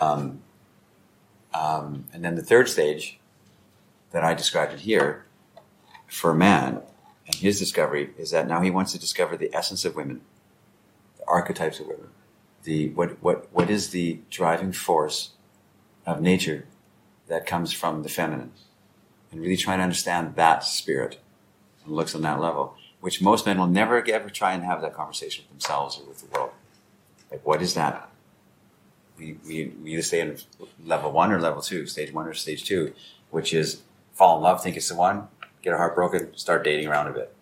Um, 0.00 0.42
um, 1.54 2.06
and 2.12 2.24
then 2.24 2.34
the 2.34 2.42
third 2.42 2.68
stage 2.68 3.18
that 4.10 4.24
I 4.24 4.34
described 4.34 4.72
it 4.72 4.80
here 4.80 5.24
for 6.06 6.34
man 6.34 6.82
and 7.26 7.34
his 7.36 7.58
discovery 7.58 8.10
is 8.18 8.30
that 8.30 8.48
now 8.48 8.60
he 8.60 8.70
wants 8.70 8.92
to 8.92 8.98
discover 8.98 9.36
the 9.36 9.54
essence 9.54 9.84
of 9.84 9.94
women, 9.94 10.22
the 11.18 11.24
archetypes 11.26 11.80
of 11.80 11.86
women, 11.86 12.08
the 12.64 12.90
what 12.90 13.22
what 13.22 13.52
what 13.52 13.70
is 13.70 13.90
the 13.90 14.20
driving 14.30 14.72
force 14.72 15.30
of 16.06 16.20
nature 16.20 16.66
that 17.28 17.46
comes 17.46 17.72
from 17.72 18.02
the 18.02 18.08
feminine, 18.08 18.52
and 19.30 19.40
really 19.40 19.56
trying 19.56 19.78
to 19.78 19.84
understand 19.84 20.34
that 20.36 20.64
spirit 20.64 21.20
and 21.84 21.94
looks 21.94 22.14
on 22.14 22.22
that 22.22 22.40
level, 22.40 22.76
which 23.02 23.20
most 23.20 23.46
men 23.46 23.58
will 23.58 23.66
never 23.66 24.02
ever 24.08 24.30
try 24.30 24.52
and 24.54 24.62
have 24.62 24.80
that 24.80 24.94
conversation 24.94 25.44
with 25.44 25.50
themselves 25.50 25.98
or 25.98 26.08
with 26.08 26.20
the 26.20 26.38
world. 26.38 26.52
Like, 27.32 27.44
what 27.44 27.60
is 27.60 27.74
that? 27.74 28.08
We, 29.18 29.36
we, 29.44 29.72
we 29.82 29.94
either 29.94 30.02
stay 30.02 30.20
in 30.20 30.38
level 30.84 31.10
one 31.10 31.32
or 31.32 31.40
level 31.40 31.60
two, 31.60 31.86
stage 31.86 32.12
one 32.12 32.28
or 32.28 32.32
stage 32.32 32.64
two, 32.64 32.94
which 33.30 33.52
is 33.52 33.82
fall 34.12 34.36
in 34.36 34.44
love, 34.44 34.62
think 34.62 34.76
it's 34.76 34.88
the 34.88 34.94
one, 34.94 35.26
get 35.62 35.72
our 35.72 35.78
heart 35.78 35.96
broken, 35.96 36.36
start 36.36 36.62
dating 36.62 36.86
around 36.86 37.08
a 37.08 37.12
bit, 37.12 37.34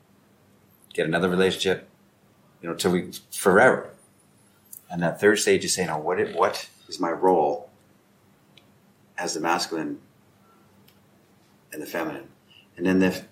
get 0.94 1.06
another 1.06 1.28
relationship, 1.28 1.86
you 2.62 2.68
know, 2.68 2.74
till 2.74 2.92
we 2.92 3.10
forever. 3.30 3.90
And 4.90 5.02
that 5.02 5.20
third 5.20 5.40
stage 5.40 5.62
is 5.62 5.74
saying, 5.74 5.90
oh, 5.90 5.98
what, 5.98 6.18
what 6.34 6.70
is 6.88 6.98
my 6.98 7.10
role 7.10 7.68
as 9.18 9.34
the 9.34 9.40
masculine 9.40 10.00
and 11.70 11.82
the 11.82 11.86
feminine? 11.86 12.28
And 12.78 12.86
then 12.86 13.00
the, 13.00 13.24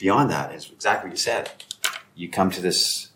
beyond 0.00 0.30
that 0.30 0.52
is 0.52 0.70
exactly 0.72 1.08
what 1.08 1.16
you 1.16 1.22
said. 1.22 1.50
You 2.16 2.28
come 2.28 2.50
to 2.50 2.60
this, 2.60 3.10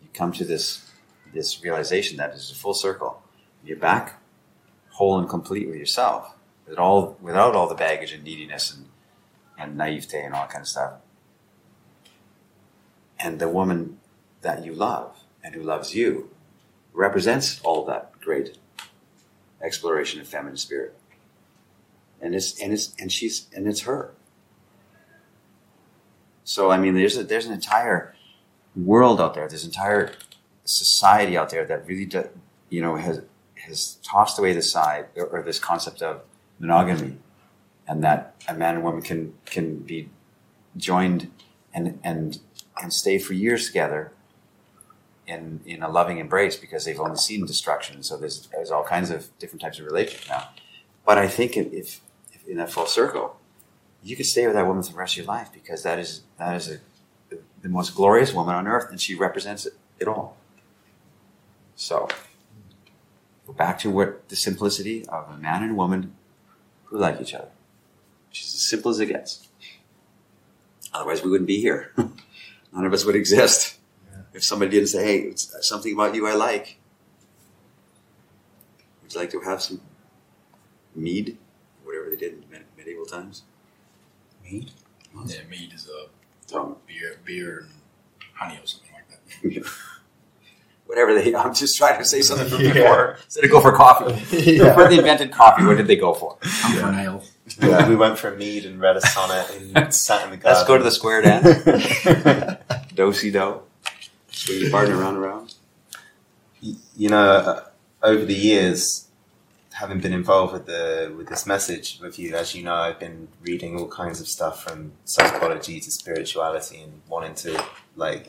you 0.00 0.08
come 0.12 0.30
to 0.32 0.44
this, 0.44 0.88
this 1.34 1.62
realization 1.64 2.18
that 2.18 2.34
is 2.34 2.50
a 2.52 2.54
full 2.54 2.74
circle. 2.74 3.22
You're 3.64 3.78
back 3.78 4.20
whole 4.90 5.18
and 5.18 5.28
complete 5.28 5.66
with 5.66 5.76
yourself, 5.76 6.34
with 6.68 6.78
all, 6.78 7.16
without 7.20 7.54
all 7.54 7.66
the 7.66 7.74
baggage 7.74 8.12
and 8.12 8.22
neediness 8.22 8.72
and, 8.72 8.86
and 9.58 9.76
naivete 9.76 10.22
and 10.22 10.34
all 10.34 10.42
that 10.42 10.50
kind 10.50 10.62
of 10.62 10.68
stuff. 10.68 10.92
And 13.18 13.40
the 13.40 13.48
woman 13.48 13.98
that 14.42 14.64
you 14.64 14.72
love 14.72 15.16
and 15.42 15.54
who 15.54 15.62
loves 15.62 15.94
you 15.94 16.30
represents 16.92 17.60
all 17.62 17.84
that 17.86 18.12
great 18.20 18.58
exploration 19.62 20.20
of 20.20 20.28
feminine 20.28 20.56
spirit. 20.56 20.96
And 22.20 22.34
it's 22.34 22.60
and 22.60 22.72
it's 22.72 22.94
and 22.98 23.10
she's 23.10 23.46
and 23.54 23.66
it's 23.68 23.82
her. 23.82 24.12
So 26.48 26.70
I 26.70 26.78
mean, 26.78 26.94
there's 26.94 27.14
a, 27.18 27.24
there's 27.24 27.44
an 27.44 27.52
entire 27.52 28.14
world 28.74 29.20
out 29.20 29.34
there. 29.34 29.46
There's 29.46 29.64
an 29.64 29.68
entire 29.68 30.14
society 30.64 31.36
out 31.36 31.50
there 31.50 31.66
that 31.66 31.86
really, 31.86 32.06
do, 32.06 32.26
you 32.70 32.80
know, 32.80 32.96
has 32.96 33.20
has 33.66 33.98
tossed 34.02 34.38
away 34.38 34.54
the 34.54 34.62
side 34.62 35.08
or, 35.14 35.26
or 35.26 35.42
this 35.42 35.58
concept 35.58 36.00
of 36.00 36.22
monogamy, 36.58 37.18
and 37.86 38.02
that 38.02 38.34
a 38.48 38.54
man 38.54 38.76
and 38.76 38.82
woman 38.82 39.02
can 39.02 39.34
can 39.44 39.80
be 39.80 40.08
joined 40.78 41.30
and 41.74 42.00
and 42.02 42.40
and 42.80 42.94
stay 42.94 43.18
for 43.18 43.34
years 43.34 43.66
together 43.66 44.12
in 45.26 45.60
in 45.66 45.82
a 45.82 45.88
loving 45.90 46.16
embrace 46.16 46.56
because 46.56 46.86
they've 46.86 46.98
only 46.98 47.18
seen 47.18 47.44
destruction. 47.44 48.02
So 48.02 48.16
there's 48.16 48.48
there's 48.52 48.70
all 48.70 48.84
kinds 48.84 49.10
of 49.10 49.38
different 49.38 49.60
types 49.60 49.78
of 49.78 49.84
relationships 49.84 50.30
now. 50.30 50.48
But 51.04 51.18
I 51.18 51.28
think 51.28 51.58
if, 51.58 52.00
if, 52.32 52.48
in 52.48 52.56
that 52.56 52.72
full 52.72 52.86
circle, 52.86 53.37
you 54.02 54.16
could 54.16 54.26
stay 54.26 54.46
with 54.46 54.54
that 54.54 54.66
woman 54.66 54.82
for 54.82 54.92
the 54.92 54.98
rest 54.98 55.14
of 55.14 55.18
your 55.18 55.26
life 55.26 55.50
because 55.52 55.82
that 55.82 55.98
is 55.98 56.22
that 56.38 56.54
is 56.56 56.70
a, 56.70 56.78
the 57.62 57.68
most 57.68 57.94
glorious 57.94 58.32
woman 58.32 58.54
on 58.54 58.66
earth, 58.66 58.90
and 58.90 59.00
she 59.00 59.14
represents 59.14 59.66
it, 59.66 59.74
it 59.98 60.08
all. 60.08 60.36
So 61.76 62.08
go 63.46 63.52
back 63.52 63.78
to 63.80 63.90
what 63.90 64.28
the 64.28 64.36
simplicity 64.36 65.06
of 65.06 65.30
a 65.30 65.36
man 65.36 65.62
and 65.62 65.72
a 65.72 65.74
woman 65.74 66.14
who 66.84 66.98
like 66.98 67.20
each 67.20 67.34
other. 67.34 67.48
Is 68.32 68.54
as 68.54 68.62
simple 68.62 68.90
as 68.90 69.00
it 69.00 69.06
gets. 69.06 69.48
Otherwise, 70.92 71.22
we 71.22 71.30
wouldn't 71.30 71.48
be 71.48 71.60
here. 71.60 71.92
None 71.96 72.84
of 72.84 72.92
us 72.92 73.04
would 73.04 73.16
exist 73.16 73.78
if 74.32 74.44
somebody 74.44 74.70
didn't 74.70 74.88
say, 74.88 75.04
"Hey, 75.04 75.18
it's 75.28 75.54
uh, 75.54 75.60
something 75.60 75.92
about 75.92 76.14
you 76.14 76.26
I 76.26 76.34
like." 76.34 76.78
Would 79.02 79.14
you 79.14 79.20
like 79.20 79.30
to 79.30 79.40
have 79.40 79.62
some 79.62 79.80
mead, 80.94 81.38
whatever 81.84 82.10
they 82.10 82.16
did 82.16 82.32
in 82.34 82.64
medieval 82.76 83.06
times? 83.06 83.42
Mead? 84.50 84.70
Yeah, 85.26 85.36
mead 85.50 85.72
is 85.74 85.88
a 85.88 86.54
Rum. 86.56 86.76
beer, 86.86 87.18
beer 87.24 87.58
and 87.60 87.70
honey 88.34 88.58
or 88.62 88.66
something 88.66 88.90
like 88.94 89.08
that. 89.64 89.66
Whatever 90.86 91.14
they. 91.20 91.34
I'm 91.34 91.52
just 91.54 91.76
trying 91.76 91.98
to 91.98 92.04
say 92.04 92.22
something 92.22 92.48
from 92.48 92.60
Yeah. 92.64 92.72
before. 92.72 93.18
Instead 93.24 93.44
of 93.44 93.50
go 93.50 93.60
for 93.60 93.72
coffee. 93.72 94.12
Before 94.58 94.88
they 94.88 94.98
invented 94.98 95.30
coffee, 95.32 95.64
what 95.64 95.76
did 95.76 95.86
they 95.86 95.96
go 95.96 96.14
for? 96.14 96.38
Come 96.40 96.72
for 96.76 96.86
an 96.88 96.94
ale. 96.98 97.22
Yeah, 97.60 97.88
we 97.88 97.96
went 97.96 98.18
for 98.18 98.32
a 98.32 98.36
mead 98.36 98.64
and 98.64 98.80
read 98.80 98.96
a 98.96 99.00
sonnet 99.02 99.50
and 99.74 99.94
sat 99.94 100.24
in 100.24 100.30
the 100.30 100.36
garden. 100.38 100.56
Let's 100.56 100.66
go 100.66 100.78
to 100.78 100.84
the 100.84 100.90
square 100.90 101.20
dance. 101.22 102.64
Do 102.94 103.12
si 103.12 103.30
do. 103.30 103.60
Swing 104.30 104.60
your 104.62 104.70
partner 104.70 104.96
around 104.96 105.16
around. 105.16 105.54
you 106.62 107.08
know, 107.10 107.22
uh, 107.22 107.64
over 108.02 108.24
the 108.24 108.34
years, 108.34 109.07
having 109.78 110.00
been 110.00 110.12
involved 110.12 110.52
with 110.52 110.66
the 110.66 111.12
with 111.16 111.28
this 111.28 111.46
message 111.46 112.00
with 112.02 112.18
you, 112.18 112.34
as 112.34 112.54
you 112.54 112.64
know, 112.64 112.74
I've 112.74 112.98
been 112.98 113.28
reading 113.42 113.78
all 113.78 113.86
kinds 113.86 114.20
of 114.20 114.26
stuff 114.26 114.64
from 114.64 114.92
psychology 115.04 115.78
to 115.78 115.90
spirituality 115.90 116.80
and 116.80 117.00
wanting 117.08 117.36
to 117.36 117.64
like 117.94 118.26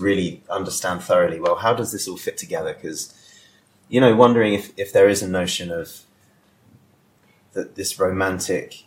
really 0.00 0.42
understand 0.50 1.02
thoroughly. 1.02 1.38
Well, 1.38 1.56
how 1.56 1.74
does 1.74 1.92
this 1.92 2.08
all 2.08 2.16
fit 2.16 2.36
together? 2.36 2.74
Because 2.74 3.14
you 3.88 4.00
know, 4.00 4.16
wondering 4.16 4.52
if 4.54 4.72
if 4.76 4.92
there 4.92 5.08
is 5.08 5.22
a 5.22 5.28
notion 5.28 5.70
of 5.70 6.00
that 7.52 7.76
this 7.76 7.98
romantic 8.00 8.84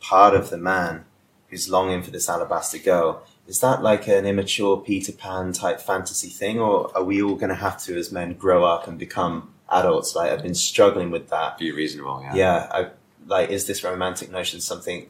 part 0.00 0.34
of 0.34 0.50
the 0.50 0.58
man 0.58 1.06
who's 1.48 1.70
longing 1.70 2.02
for 2.02 2.10
this 2.10 2.28
alabaster 2.28 2.78
girl 2.78 3.22
is 3.46 3.60
that 3.60 3.82
like 3.82 4.06
an 4.06 4.26
immature 4.26 4.76
Peter 4.76 5.12
Pan 5.12 5.52
type 5.52 5.80
fantasy 5.80 6.28
thing, 6.28 6.60
or 6.60 6.94
are 6.94 7.02
we 7.02 7.22
all 7.22 7.34
going 7.34 7.48
to 7.48 7.56
have 7.56 7.82
to, 7.82 7.98
as 7.98 8.12
men, 8.12 8.34
grow 8.34 8.64
up 8.64 8.86
and 8.86 8.98
become 8.98 9.52
adults? 9.70 10.14
Like 10.14 10.30
I've 10.30 10.42
been 10.42 10.54
struggling 10.54 11.10
with 11.10 11.28
that. 11.30 11.58
Be 11.58 11.72
reasonable, 11.72 12.20
yeah. 12.22 12.34
Yeah, 12.34 12.68
I 12.70 12.90
like 13.26 13.50
is 13.50 13.66
this 13.66 13.84
romantic 13.84 14.30
notion 14.30 14.60
something 14.60 15.08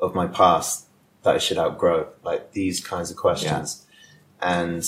of 0.00 0.14
my 0.14 0.26
past 0.26 0.86
that 1.22 1.34
I 1.34 1.38
should 1.38 1.58
outgrow? 1.58 2.08
Like 2.22 2.52
these 2.52 2.80
kinds 2.84 3.10
of 3.10 3.16
questions. 3.16 3.86
And 4.40 4.82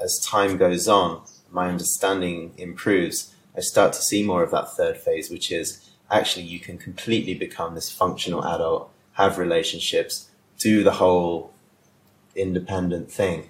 as 0.00 0.20
time 0.20 0.56
goes 0.56 0.88
on, 0.88 1.22
my 1.50 1.68
understanding 1.68 2.52
improves. 2.58 3.34
I 3.56 3.60
start 3.60 3.92
to 3.94 4.02
see 4.02 4.22
more 4.22 4.42
of 4.42 4.50
that 4.50 4.72
third 4.72 4.98
phase, 4.98 5.30
which 5.30 5.50
is 5.50 5.88
actually 6.10 6.44
you 6.44 6.60
can 6.60 6.78
completely 6.78 7.34
become 7.34 7.74
this 7.74 7.90
functional 7.90 8.44
adult, 8.44 8.90
have 9.12 9.38
relationships, 9.38 10.28
do 10.58 10.82
the 10.82 10.92
whole 10.92 11.52
independent 12.34 13.10
thing. 13.10 13.48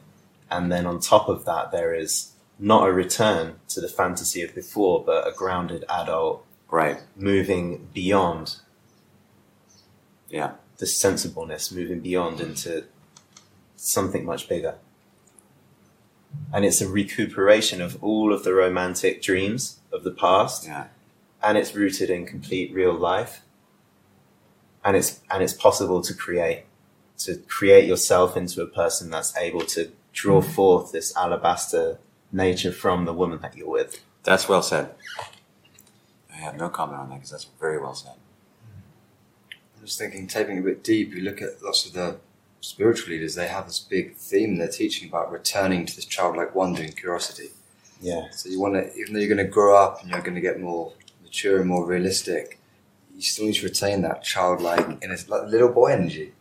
And 0.50 0.70
then 0.70 0.86
on 0.86 1.00
top 1.00 1.28
of 1.28 1.44
that, 1.44 1.72
there 1.72 1.94
is 1.94 2.32
not 2.58 2.88
a 2.88 2.92
return 2.92 3.56
to 3.68 3.80
the 3.80 3.88
fantasy 3.88 4.42
of 4.42 4.54
before, 4.54 5.04
but 5.04 5.26
a 5.26 5.32
grounded 5.32 5.84
adult 5.88 6.44
Right. 6.70 7.02
moving 7.16 7.88
beyond. 7.92 8.56
Yeah. 10.28 10.54
the 10.78 10.86
sensibleness 10.86 11.72
moving 11.72 12.00
beyond 12.00 12.38
into 12.38 12.84
something 13.76 14.26
much 14.26 14.46
bigger. 14.46 14.74
And 16.52 16.66
it's 16.66 16.82
a 16.82 16.88
recuperation 16.88 17.80
of 17.80 18.02
all 18.04 18.30
of 18.30 18.44
the 18.44 18.52
romantic 18.52 19.22
dreams 19.22 19.78
of 19.90 20.04
the 20.04 20.10
past, 20.10 20.66
Yeah. 20.66 20.88
and 21.42 21.56
it's 21.56 21.74
rooted 21.74 22.10
in 22.10 22.26
complete 22.26 22.74
real 22.74 22.92
life. 22.92 23.40
And 24.84 24.98
it's 24.98 25.20
and 25.30 25.42
it's 25.42 25.54
possible 25.54 26.02
to 26.02 26.12
create, 26.12 26.64
to 27.20 27.36
create 27.48 27.86
yourself 27.88 28.36
into 28.36 28.60
a 28.62 28.66
person 28.66 29.10
that's 29.10 29.34
able 29.38 29.62
to 29.76 29.92
draw 30.12 30.42
forth 30.42 30.92
this 30.92 31.16
alabaster 31.16 31.98
nature 32.32 32.72
from 32.72 33.04
the 33.04 33.12
woman 33.12 33.40
that 33.42 33.56
you're 33.56 33.68
with. 33.68 34.02
That's 34.22 34.48
well 34.48 34.62
said. 34.62 34.94
I 36.32 36.36
have 36.36 36.56
no 36.56 36.68
comment 36.68 36.98
on 36.98 37.08
that 37.10 37.16
because 37.16 37.30
that's 37.30 37.48
very 37.60 37.78
well 37.78 37.94
said. 37.94 38.14
I'm 39.50 39.84
just 39.84 39.98
thinking, 39.98 40.26
taking 40.26 40.58
a 40.58 40.62
bit 40.62 40.82
deep, 40.82 41.14
you 41.14 41.22
look 41.22 41.40
at 41.40 41.62
lots 41.62 41.86
of 41.86 41.92
the 41.92 42.18
spiritual 42.60 43.10
leaders, 43.10 43.34
they 43.34 43.46
have 43.46 43.66
this 43.66 43.80
big 43.80 44.16
theme 44.16 44.56
they're 44.56 44.68
teaching 44.68 45.08
about 45.08 45.30
returning 45.30 45.86
to 45.86 45.94
this 45.94 46.04
childlike 46.04 46.54
wonder 46.54 46.82
and 46.82 46.96
curiosity. 46.96 47.50
Yeah. 48.00 48.28
So 48.32 48.48
you 48.48 48.60
want 48.60 48.74
to, 48.74 48.94
even 48.94 49.14
though 49.14 49.20
you're 49.20 49.34
going 49.34 49.46
to 49.46 49.50
grow 49.50 49.76
up 49.76 50.02
and 50.02 50.10
you're 50.10 50.20
going 50.20 50.34
to 50.34 50.40
get 50.40 50.60
more 50.60 50.92
mature 51.22 51.60
and 51.60 51.68
more 51.68 51.86
realistic, 51.86 52.60
you 53.14 53.22
still 53.22 53.46
need 53.46 53.54
to 53.54 53.64
retain 53.64 54.02
that 54.02 54.22
childlike, 54.22 54.86
and 54.86 55.12
it's 55.12 55.28
like 55.28 55.48
little 55.48 55.70
boy 55.70 55.92
energy. 55.92 56.32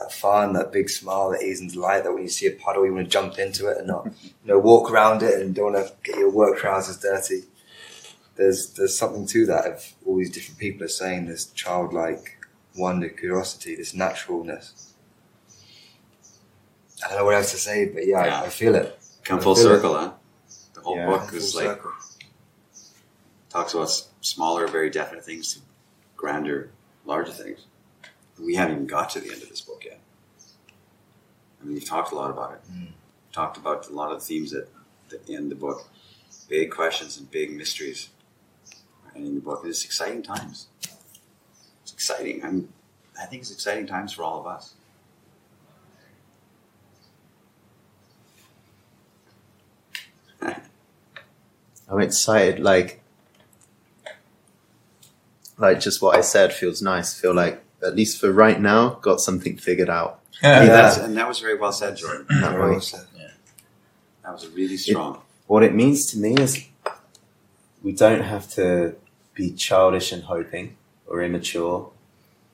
That 0.00 0.12
fun, 0.12 0.54
that 0.54 0.72
big 0.72 0.88
smile, 0.88 1.30
that 1.30 1.42
ease 1.42 1.60
and 1.60 1.70
delight, 1.70 2.04
that 2.04 2.12
when 2.12 2.22
you 2.22 2.28
see 2.30 2.46
a 2.46 2.52
puddle, 2.52 2.86
you 2.86 2.94
want 2.94 3.06
to 3.06 3.10
jump 3.10 3.38
into 3.38 3.68
it 3.68 3.76
and 3.78 3.86
not, 3.86 4.06
you 4.24 4.32
know, 4.44 4.58
walk 4.58 4.90
around 4.90 5.22
it 5.22 5.40
and 5.40 5.54
don't 5.54 5.74
want 5.74 5.86
to 5.86 5.92
get 6.02 6.18
your 6.18 6.30
work 6.30 6.58
trousers 6.58 6.98
dirty. 6.98 7.44
There's, 8.36 8.72
there's 8.72 8.96
something 8.96 9.26
to 9.26 9.44
that 9.46 9.66
of 9.66 9.92
all 10.06 10.16
these 10.16 10.30
different 10.30 10.58
people 10.58 10.84
are 10.84 10.88
saying 10.88 11.26
this 11.26 11.44
childlike 11.46 12.38
wonder, 12.74 13.10
curiosity, 13.10 13.74
this 13.76 13.92
naturalness. 13.92 14.94
I 17.04 17.08
don't 17.08 17.18
know 17.18 17.24
what 17.26 17.34
else 17.34 17.50
to 17.52 17.58
say, 17.58 17.86
but 17.86 18.06
yeah, 18.06 18.24
Yeah. 18.24 18.40
I, 18.40 18.44
I 18.46 18.48
feel 18.48 18.74
it. 18.74 18.98
Come 19.24 19.40
full 19.40 19.54
feel 19.54 19.66
it. 19.66 19.76
circle, 19.76 19.94
huh? 19.98 20.12
The 20.74 20.80
whole 20.80 20.96
Yeah. 20.96 21.06
book 21.06 21.32
is 21.34 21.54
like 21.54 21.64
circle. 21.66 21.92
talks 23.50 23.74
about 23.74 23.90
smaller, 24.22 24.66
very 24.66 24.88
definite 24.88 25.24
things 25.24 25.54
to 25.54 25.60
grander, 26.16 26.70
larger 27.04 27.32
things. 27.32 27.66
We 28.42 28.54
haven't 28.54 28.74
even 28.74 28.86
got 28.86 29.10
to 29.10 29.20
the 29.20 29.32
end 29.32 29.42
of 29.42 29.48
this 29.48 29.60
book 29.60 29.84
yet. 29.84 30.00
I 31.60 31.64
mean, 31.64 31.74
you've 31.74 31.84
talked 31.84 32.12
a 32.12 32.14
lot 32.14 32.30
about 32.30 32.52
it. 32.52 32.60
Mm. 32.72 32.88
Talked 33.32 33.56
about 33.56 33.88
a 33.88 33.92
lot 33.92 34.12
of 34.12 34.20
the 34.20 34.24
themes 34.24 34.50
that, 34.52 34.68
that 35.10 35.28
end 35.28 35.50
the 35.50 35.54
book. 35.54 35.88
Big 36.48 36.70
questions 36.70 37.18
and 37.18 37.30
big 37.30 37.52
mysteries 37.52 38.08
ending 39.14 39.34
the 39.34 39.40
book. 39.40 39.62
It's 39.64 39.84
exciting 39.84 40.22
times. 40.22 40.68
It's 41.82 41.92
exciting. 41.92 42.44
I'm, 42.44 42.68
I 43.20 43.26
think 43.26 43.42
it's 43.42 43.52
exciting 43.52 43.86
times 43.86 44.12
for 44.12 44.22
all 44.22 44.40
of 44.40 44.46
us. 44.46 44.74
I'm 51.88 52.00
excited. 52.00 52.60
Like, 52.60 53.02
like 55.58 55.80
just 55.80 56.00
what 56.00 56.16
I 56.16 56.22
said 56.22 56.52
feels 56.52 56.80
nice. 56.80 57.18
Feel 57.18 57.34
like 57.34 57.62
at 57.84 57.96
least 57.96 58.20
for 58.20 58.30
right 58.32 58.60
now, 58.60 58.90
got 59.02 59.20
something 59.20 59.56
figured 59.56 59.88
out. 59.90 60.20
Yeah, 60.42 60.62
Yeah. 60.62 60.66
that's, 60.68 60.96
and 60.98 61.16
that 61.16 61.26
was 61.28 61.38
very 61.40 61.56
well 61.58 61.72
said, 61.72 61.96
Jordan. 61.96 62.26
That 62.40 62.52
Very 62.52 62.70
well 62.72 62.80
said. 62.80 63.06
That 64.22 64.32
was 64.32 64.46
really 64.48 64.76
strong. 64.76 65.22
What 65.46 65.62
it 65.62 65.74
means 65.74 66.06
to 66.12 66.18
me 66.18 66.34
is 66.34 66.66
we 67.82 67.92
don't 67.92 68.22
have 68.22 68.48
to 68.54 68.96
be 69.34 69.52
childish 69.52 70.12
and 70.12 70.24
hoping 70.24 70.76
or 71.06 71.22
immature, 71.22 71.90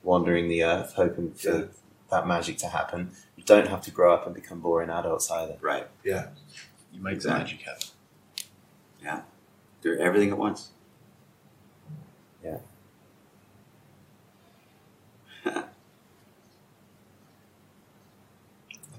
wandering 0.02 0.48
the 0.48 0.62
earth, 0.64 0.94
hoping 0.94 1.32
for 1.32 1.50
Yeah. 1.58 1.64
that 2.10 2.26
magic 2.26 2.56
to 2.58 2.68
happen. 2.68 3.10
We 3.36 3.42
don't 3.42 3.66
have 3.68 3.82
to 3.82 3.90
grow 3.90 4.14
up 4.14 4.24
and 4.26 4.34
become 4.34 4.60
boring 4.60 4.88
adults 4.90 5.30
either. 5.30 5.56
right. 5.60 5.88
Yeah. 6.04 6.28
You 6.92 7.02
make 7.02 7.20
the 7.20 7.28
magic 7.28 7.60
happen. 7.62 7.88
Yeah. 9.02 9.20
Do 9.82 9.98
everything 9.98 10.30
at 10.30 10.38
once. 10.38 10.70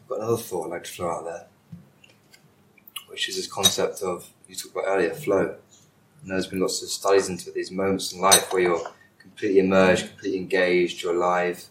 I've 0.08 0.12
got 0.12 0.20
another 0.20 0.42
thought 0.42 0.68
I'd 0.68 0.70
like 0.70 0.86
to 0.86 0.90
throw 0.90 1.12
out 1.12 1.26
there, 1.26 1.48
which 3.10 3.28
is 3.28 3.36
this 3.36 3.46
concept 3.46 4.02
of 4.02 4.26
you 4.48 4.56
talked 4.56 4.74
about 4.74 4.86
earlier, 4.88 5.14
flow. 5.14 5.58
And 6.22 6.32
there's 6.32 6.48
been 6.48 6.62
lots 6.62 6.82
of 6.82 6.88
studies 6.88 7.28
into 7.28 7.52
these 7.52 7.72
moments 7.72 8.14
in 8.14 8.22
life 8.22 8.54
where 8.54 8.62
you're 8.62 8.88
completely 9.20 9.60
immersed, 9.60 10.08
completely 10.08 10.40
engaged, 10.40 11.04
you're 11.04 11.14
alive. 11.14 11.66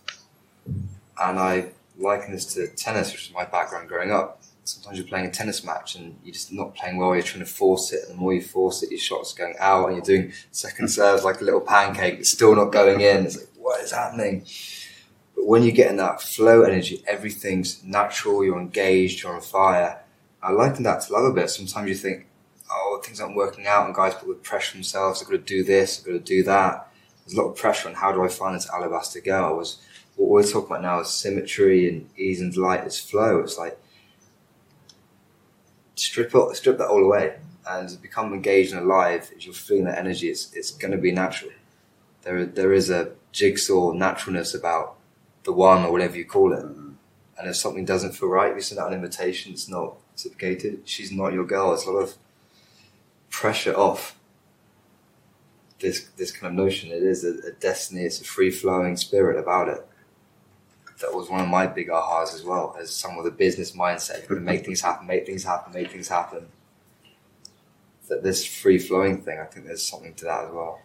And 0.67 1.39
I 1.39 1.71
liken 1.97 2.33
this 2.33 2.45
to 2.53 2.67
tennis, 2.69 3.11
which 3.13 3.29
is 3.29 3.33
my 3.33 3.47
background 3.47 3.89
growing 3.89 4.13
up. 4.13 4.43
Sometimes 4.65 4.99
you're 4.99 5.09
playing 5.09 5.25
a 5.25 5.31
tennis 5.31 5.65
match 5.65 5.95
and 5.95 6.19
you're 6.23 6.35
just 6.35 6.53
not 6.53 6.75
playing 6.75 6.99
well, 6.99 7.15
you're 7.15 7.23
trying 7.23 7.43
to 7.43 7.51
force 7.51 7.91
it, 7.95 8.03
and 8.07 8.19
the 8.19 8.21
more 8.21 8.35
you 8.35 8.43
force 8.43 8.83
it, 8.83 8.91
your 8.91 9.01
shot's 9.01 9.33
going 9.33 9.55
out, 9.59 9.87
and 9.87 9.97
you're 9.97 10.05
doing 10.05 10.35
second 10.51 10.89
serves 10.89 11.25
like 11.25 11.41
a 11.41 11.45
little 11.45 11.63
pancake, 11.63 12.19
it's 12.19 12.33
still 12.33 12.55
not 12.55 12.67
going 12.67 13.01
in. 13.01 13.25
It's 13.25 13.39
like, 13.39 13.49
what 13.57 13.81
is 13.81 13.93
happening? 13.93 14.45
But 15.37 15.47
when 15.47 15.63
you 15.63 15.71
get 15.71 15.91
in 15.91 15.99
that 15.99 16.21
flow 16.21 16.63
energy, 16.63 17.05
everything's 17.07 17.85
natural, 17.85 18.45
you're 18.45 18.59
engaged, 18.59 19.23
you're 19.23 19.35
on 19.35 19.43
fire. 19.43 20.03
I 20.43 20.51
liken 20.51 20.83
that 20.85 21.03
to 21.03 21.13
love 21.13 21.25
a 21.25 21.33
bit. 21.33 21.51
Sometimes 21.51 21.89
you 21.89 21.95
think, 21.95 22.27
oh, 22.71 23.01
things 23.05 23.21
aren't 23.21 23.37
working 23.37 23.67
out, 23.67 23.87
and 23.87 23.95
guys 23.95 24.15
put 24.15 24.29
the 24.29 24.35
pressure 24.35 24.75
on 24.75 24.79
themselves, 24.79 25.23
I've 25.23 25.29
got 25.29 25.37
to 25.37 25.39
do 25.39 25.63
this, 25.63 26.01
I've 26.01 26.07
got 26.07 26.13
to 26.13 26.19
do 26.21 26.43
that. 26.45 26.91
There's 27.25 27.37
a 27.37 27.43
lot 27.43 27.51
of 27.51 27.57
pressure 27.57 27.89
on 27.89 27.95
how 27.95 28.13
do 28.13 28.25
I 28.25 28.29
find 28.29 28.57
this 28.57 28.71
alabaster 28.71 29.21
girl. 29.21 29.57
Was 29.57 29.79
what 30.15 30.31
we're 30.31 30.43
talking 30.43 30.71
about 30.71 30.83
now 30.83 31.01
is 31.01 31.11
symmetry 31.11 31.89
and 31.89 32.09
ease 32.17 32.41
and 32.41 32.53
delight 32.53 32.87
is 32.87 32.99
flow. 32.99 33.41
It's 33.41 33.59
like 33.59 33.79
strip 35.97 36.33
it, 36.35 36.57
strip 36.57 36.79
that 36.79 36.89
all 36.89 37.05
away 37.05 37.37
and 37.69 38.01
become 38.01 38.33
engaged 38.33 38.73
and 38.73 38.83
alive. 38.83 39.31
If 39.35 39.45
you're 39.45 39.55
feeling 39.55 39.85
that 39.85 39.99
energy, 39.99 40.29
it's 40.29 40.53
it's 40.55 40.71
going 40.71 40.93
to 40.93 40.99
be 40.99 41.13
natural. 41.13 41.51
There 42.23 42.47
there 42.47 42.73
is 42.73 42.91
a 42.91 43.13
jigsaw 43.33 43.93
naturalness 43.93 44.55
about 44.55 44.97
the 45.47 45.53
one 45.53 45.85
or 45.85 45.93
whatever 45.93 46.17
you 46.17 46.27
call 46.27 46.53
it. 46.53 46.63
And 46.63 47.49
if 47.49 47.57
something 47.57 47.85
doesn't 47.85 48.13
feel 48.13 48.29
right, 48.29 48.55
you 48.55 48.61
send 48.61 48.81
out 48.81 48.89
an 48.89 48.95
invitation, 48.95 49.53
it's 49.53 49.69
not 49.69 49.95
reciprocated, 50.13 50.83
she's 50.85 51.13
not 51.13 51.33
your 51.33 51.47
girl. 51.47 51.73
It's 51.73 51.87
a 51.87 51.91
lot 51.91 52.01
of 52.01 52.15
pressure 53.31 53.75
off 53.75 54.19
this 55.79 56.09
this 56.17 56.33
kind 56.33 56.51
of 56.51 56.65
notion. 56.65 56.91
It 56.91 57.03
is 57.03 57.25
a, 57.25 57.49
a 57.49 57.53
destiny, 57.53 58.03
it's 58.03 58.21
a 58.21 58.25
free 58.25 58.51
flowing 58.51 58.97
spirit 58.97 59.39
about 59.39 59.69
it. 59.69 59.87
That 61.01 61.15
was 61.15 61.29
one 61.29 61.43
of 61.43 61.49
my 61.49 61.67
big 61.67 61.89
ahas 61.89 62.35
as 62.35 62.43
well, 62.43 62.75
as 62.81 62.91
some 62.91 63.19
of 63.19 63.25
the 63.25 63.31
business 63.31 63.73
mindset, 63.73 64.27
to 64.29 64.35
make 64.37 64.65
things 64.65 64.81
happen, 64.81 65.07
make 65.07 65.27
things 65.27 65.45
happen, 65.45 65.75
make 65.75 65.93
things 65.93 66.09
happen. 66.09 66.49
That 68.09 68.23
this 68.23 68.47
free 68.47 68.79
flowing 68.79 69.21
thing, 69.21 69.39
I 69.39 69.45
think 69.45 69.67
there's 69.67 69.87
something 69.87 70.15
to 70.15 70.25
that 70.25 70.45
as 70.47 70.53
well. 70.53 70.81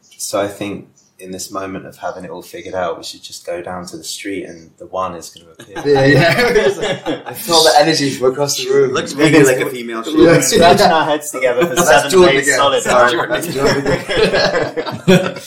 So 0.00 0.40
I 0.40 0.46
think 0.46 0.90
in 1.22 1.30
this 1.30 1.50
moment 1.52 1.86
of 1.86 1.96
having 1.96 2.24
it 2.24 2.30
all 2.30 2.42
figured 2.42 2.74
out, 2.74 2.98
we 2.98 3.04
should 3.04 3.22
just 3.22 3.46
go 3.46 3.62
down 3.62 3.86
to 3.86 3.96
the 3.96 4.02
street 4.04 4.44
and 4.44 4.72
the 4.78 4.86
one 4.86 5.14
is 5.14 5.30
going 5.30 5.46
to 5.46 5.52
appear. 5.52 5.76
Yeah, 5.86 6.04
yeah. 6.06 7.22
I 7.26 7.32
feel 7.34 7.62
the 7.62 7.72
energy 7.78 8.10
from 8.10 8.32
across 8.32 8.56
the 8.58 8.68
room. 8.70 8.90
Looks 8.92 9.14
Maybe 9.14 9.34
maybe 9.38 9.44
like 9.46 9.60
a 9.60 9.70
female 9.70 10.02
We've 10.04 10.16
been 10.16 10.42
scratching 10.42 10.86
our 10.86 11.04
heads 11.04 11.30
together 11.30 11.64
for 11.66 11.74
That's 11.76 11.88
seven 11.88 12.10
Jordan 12.10 12.34
days 12.34 12.46
again. 12.48 12.58
solid. 12.58 12.82
That's 12.84 12.94
Alright. 12.94 13.12
Jordan. 13.12 13.40
That's 13.40 13.54
Jordan 13.54 13.86
again. 13.86 15.38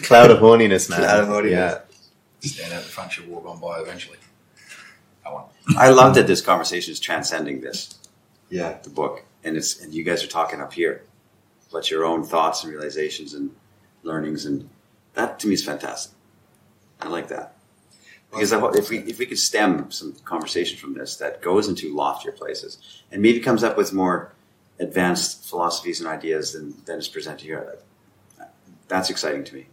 Cloud 0.04 0.30
of 0.30 0.38
horniness, 0.38 0.88
man. 0.88 1.00
Cloud 1.00 1.20
of 1.24 1.28
horniness. 1.28 1.50
Yeah. 1.50 1.80
Stand 2.40 2.72
out 2.72 2.82
the 2.84 2.88
front, 2.88 3.10
she'll 3.12 3.26
walk 3.26 3.44
on 3.46 3.58
by 3.60 3.80
eventually. 3.80 4.18
I 5.26 5.32
want. 5.32 5.48
I 5.76 5.90
love 5.90 6.14
that 6.14 6.28
this 6.28 6.40
conversation 6.40 6.92
is 6.92 7.00
transcending 7.00 7.60
this, 7.60 7.98
Yeah. 8.50 8.78
the 8.84 8.90
book, 8.90 9.24
and 9.42 9.56
it's 9.56 9.80
and 9.80 9.92
you 9.92 10.04
guys 10.04 10.22
are 10.22 10.28
talking 10.28 10.60
up 10.60 10.72
here, 10.72 11.02
but 11.72 11.90
your 11.90 12.04
own 12.04 12.22
thoughts 12.22 12.62
and 12.62 12.72
realizations 12.72 13.34
and 13.34 13.50
learnings, 14.04 14.46
and 14.46 14.70
that 15.18 15.38
to 15.40 15.48
me 15.48 15.54
is 15.54 15.64
fantastic. 15.64 16.12
I 17.00 17.08
like 17.08 17.28
that 17.28 17.56
because 18.30 18.52
if 18.52 18.90
we 18.90 18.98
if 18.98 19.18
we 19.18 19.26
could 19.26 19.38
stem 19.38 19.90
some 19.90 20.14
conversation 20.24 20.78
from 20.78 20.94
this 20.94 21.16
that 21.16 21.42
goes 21.42 21.68
into 21.68 21.94
loftier 21.94 22.32
places 22.32 23.02
and 23.10 23.22
maybe 23.22 23.40
comes 23.40 23.64
up 23.64 23.76
with 23.76 23.92
more 23.92 24.32
advanced 24.78 25.48
philosophies 25.48 26.00
and 26.00 26.08
ideas 26.08 26.52
than 26.52 26.74
than 26.86 26.98
is 26.98 27.08
presented 27.08 27.44
here, 27.44 27.78
that, 28.38 28.52
that's 28.86 29.10
exciting 29.10 29.44
to 29.44 29.54
me. 29.54 29.66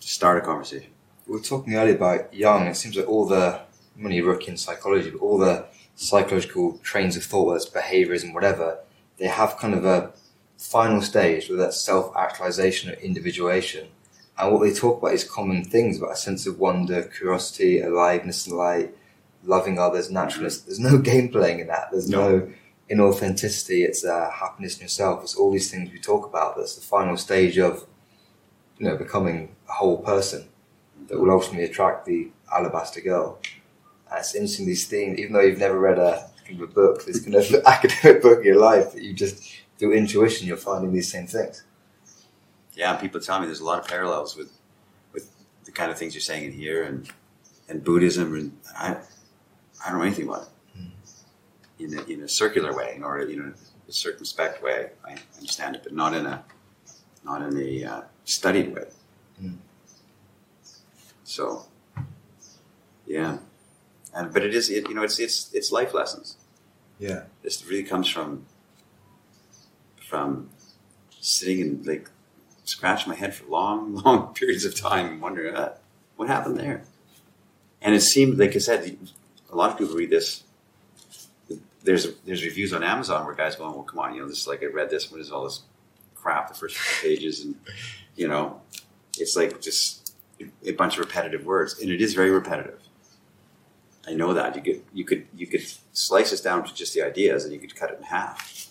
To 0.00 0.08
start 0.08 0.38
a 0.38 0.40
conversation. 0.40 0.90
We 1.26 1.36
were 1.36 1.42
talking 1.42 1.74
earlier 1.74 1.94
about 1.94 2.32
Jung. 2.32 2.66
It 2.66 2.76
seems 2.76 2.96
like 2.96 3.08
all 3.08 3.26
the, 3.26 3.60
I'm 3.96 4.04
only 4.06 4.18
a 4.18 4.24
rookie 4.24 4.50
in 4.50 4.56
psychology, 4.56 5.10
but 5.10 5.20
all 5.20 5.36
the 5.38 5.66
psychological 5.94 6.78
trains 6.82 7.16
of 7.16 7.24
thought, 7.24 7.46
whether 7.46 7.58
it's 7.58 7.66
behaviors 7.66 8.24
and 8.24 8.34
whatever, 8.34 8.78
they 9.18 9.26
have 9.26 9.58
kind 9.58 9.74
of 9.74 9.84
a 9.84 10.12
final 10.56 11.02
stage, 11.02 11.48
whether 11.48 11.62
that's 11.62 11.80
self 11.80 12.16
actualization 12.16 12.90
or 12.90 12.94
individuation. 12.94 13.88
And 14.40 14.52
what 14.52 14.62
they 14.62 14.72
talk 14.72 14.98
about 14.98 15.14
is 15.14 15.24
common 15.24 15.64
things 15.64 15.98
about 15.98 16.12
a 16.12 16.16
sense 16.16 16.46
of 16.46 16.58
wonder, 16.58 17.02
curiosity, 17.02 17.80
aliveness 17.80 18.46
and 18.46 18.56
light, 18.56 18.94
loving 19.44 19.78
others, 19.78 20.10
naturalness. 20.10 20.62
There's 20.62 20.80
no 20.80 20.98
game 20.98 21.28
playing 21.28 21.60
in 21.60 21.66
that. 21.66 21.88
There's 21.90 22.08
no, 22.08 22.50
inauthenticity. 22.90 23.84
It's 23.84 24.04
uh, 24.04 24.30
happiness 24.30 24.76
in 24.76 24.82
yourself. 24.82 25.22
It's 25.22 25.36
all 25.36 25.52
these 25.52 25.70
things 25.70 25.92
we 25.92 26.00
talk 26.00 26.26
about. 26.26 26.56
That's 26.56 26.74
the 26.74 26.82
final 26.82 27.16
stage 27.16 27.58
of, 27.58 27.86
you 28.78 28.86
know, 28.86 28.96
becoming 28.96 29.54
a 29.68 29.72
whole 29.72 29.98
person. 29.98 30.48
that 31.08 31.18
will 31.18 31.30
ultimately 31.30 31.64
attract 31.64 32.06
the 32.06 32.30
alabaster 32.52 33.00
girl. 33.00 33.38
And 34.10 34.18
it's 34.18 34.34
interesting 34.34 34.66
these 34.66 34.86
themes, 34.86 35.18
even 35.18 35.32
though 35.32 35.40
you've 35.40 35.58
never 35.58 35.78
read 35.78 35.98
a, 35.98 36.30
a 36.50 36.66
book, 36.66 37.06
this 37.06 37.20
kind 37.20 37.36
of 37.36 37.54
academic 37.66 38.22
book 38.22 38.40
in 38.40 38.46
your 38.46 38.60
life, 38.60 38.92
that 38.92 39.02
you 39.02 39.12
just 39.14 39.42
through 39.78 39.92
intuition 39.94 40.46
you're 40.46 40.56
finding 40.56 40.92
these 40.92 41.10
same 41.10 41.26
things. 41.26 41.62
Yeah, 42.74 42.96
people 42.96 43.20
tell 43.20 43.40
me 43.40 43.46
there's 43.46 43.60
a 43.60 43.64
lot 43.64 43.78
of 43.78 43.86
parallels 43.86 44.36
with 44.36 44.52
with 45.12 45.30
the 45.64 45.72
kind 45.72 45.90
of 45.90 45.98
things 45.98 46.14
you're 46.14 46.20
saying 46.20 46.44
in 46.44 46.52
here 46.52 46.84
and 46.84 47.08
and 47.68 47.84
Buddhism 47.84 48.34
and 48.34 48.56
I 48.76 48.96
I 49.84 49.90
don't 49.90 49.98
know 49.98 50.04
anything 50.04 50.28
about 50.28 50.42
it 50.42 50.48
in 51.80 51.98
a, 51.98 52.02
in 52.04 52.22
a 52.22 52.28
circular 52.28 52.74
way 52.74 53.00
or 53.02 53.22
you 53.22 53.36
know 53.36 53.52
a 53.88 53.92
circumspect 53.92 54.62
way. 54.62 54.90
I 55.04 55.16
understand 55.36 55.76
it, 55.76 55.82
but 55.82 55.92
not 55.92 56.14
in 56.14 56.26
a 56.26 56.44
not 57.24 57.42
in 57.42 57.56
a 57.58 57.84
uh, 57.84 58.02
studied 58.24 58.74
way. 58.74 58.84
Mm. 59.42 59.56
So 61.24 61.66
yeah, 63.06 63.38
and 64.14 64.32
but 64.32 64.42
it 64.44 64.54
is 64.54 64.70
it, 64.70 64.88
you 64.88 64.94
know 64.94 65.02
it's 65.02 65.18
it's 65.18 65.52
it's 65.52 65.72
life 65.72 65.94
lessons. 65.94 66.36
Yeah. 66.98 67.22
This 67.42 67.64
really 67.64 67.84
comes 67.84 68.08
from 68.08 68.44
from 70.08 70.50
sitting 71.20 71.60
and 71.62 71.86
like 71.86 72.10
scratching 72.70 73.10
my 73.10 73.16
head 73.16 73.34
for 73.34 73.46
long, 73.46 73.94
long 74.04 74.32
periods 74.34 74.64
of 74.64 74.74
time 74.74 75.06
and 75.06 75.20
wondering 75.20 75.54
uh, 75.54 75.74
what 76.16 76.28
happened 76.28 76.56
there. 76.56 76.82
And 77.82 77.94
it 77.94 78.02
seemed, 78.02 78.38
like 78.38 78.54
I 78.54 78.58
said, 78.58 78.96
a 79.50 79.56
lot 79.56 79.70
of 79.72 79.78
people 79.78 79.94
read 79.94 80.10
this. 80.10 80.44
There's 81.82 82.14
there's 82.26 82.44
reviews 82.44 82.74
on 82.74 82.84
Amazon 82.84 83.24
where 83.24 83.34
guys 83.34 83.56
going, 83.56 83.72
well, 83.72 83.84
come 83.84 83.98
on, 84.00 84.14
you 84.14 84.20
know, 84.20 84.28
this 84.28 84.40
is 84.40 84.46
like 84.46 84.62
I 84.62 84.66
read 84.66 84.90
this. 84.90 85.10
What 85.10 85.20
is 85.20 85.32
all 85.32 85.44
this 85.44 85.62
crap? 86.14 86.48
The 86.48 86.54
first 86.54 86.76
few 86.76 87.08
pages, 87.08 87.42
and 87.42 87.54
you 88.16 88.28
know, 88.28 88.60
it's 89.18 89.34
like 89.34 89.62
just 89.62 90.14
a 90.64 90.72
bunch 90.72 90.94
of 90.94 91.00
repetitive 91.00 91.46
words, 91.46 91.80
and 91.80 91.90
it 91.90 92.02
is 92.02 92.12
very 92.12 92.30
repetitive. 92.30 92.80
I 94.06 94.12
know 94.12 94.34
that 94.34 94.56
you 94.56 94.62
could 94.62 94.82
you 94.92 95.04
could 95.04 95.26
you 95.34 95.46
could 95.46 95.64
slice 95.94 96.32
this 96.32 96.42
down 96.42 96.64
to 96.64 96.74
just 96.74 96.92
the 96.92 97.00
ideas, 97.00 97.44
and 97.44 97.52
you 97.54 97.58
could 97.58 97.74
cut 97.74 97.90
it 97.90 97.96
in 97.96 98.04
half, 98.04 98.68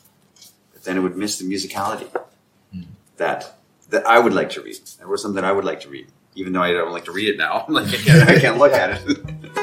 but 0.71 0.83
then 0.83 0.95
it 0.95 0.99
would 0.99 1.17
miss 1.17 1.39
the 1.39 1.45
musicality 1.45 2.09
that 3.17 3.58
that 3.89 4.05
I 4.05 4.19
would 4.19 4.33
like 4.33 4.49
to 4.51 4.61
read. 4.61 4.79
There 4.97 5.07
was 5.07 5.21
something 5.21 5.35
that 5.41 5.45
I 5.45 5.51
would 5.51 5.65
like 5.65 5.81
to 5.81 5.89
read, 5.89 6.07
even 6.35 6.53
though 6.53 6.61
I 6.61 6.71
don't 6.71 6.91
like 6.91 7.05
to 7.05 7.11
read 7.11 7.29
it 7.29 7.37
now. 7.37 7.65
Like 7.69 7.87
I 7.87 7.97
can't, 7.97 8.29
I 8.29 8.39
can't 8.39 8.57
look 8.57 8.73
at 8.73 9.01
it. 9.05 9.51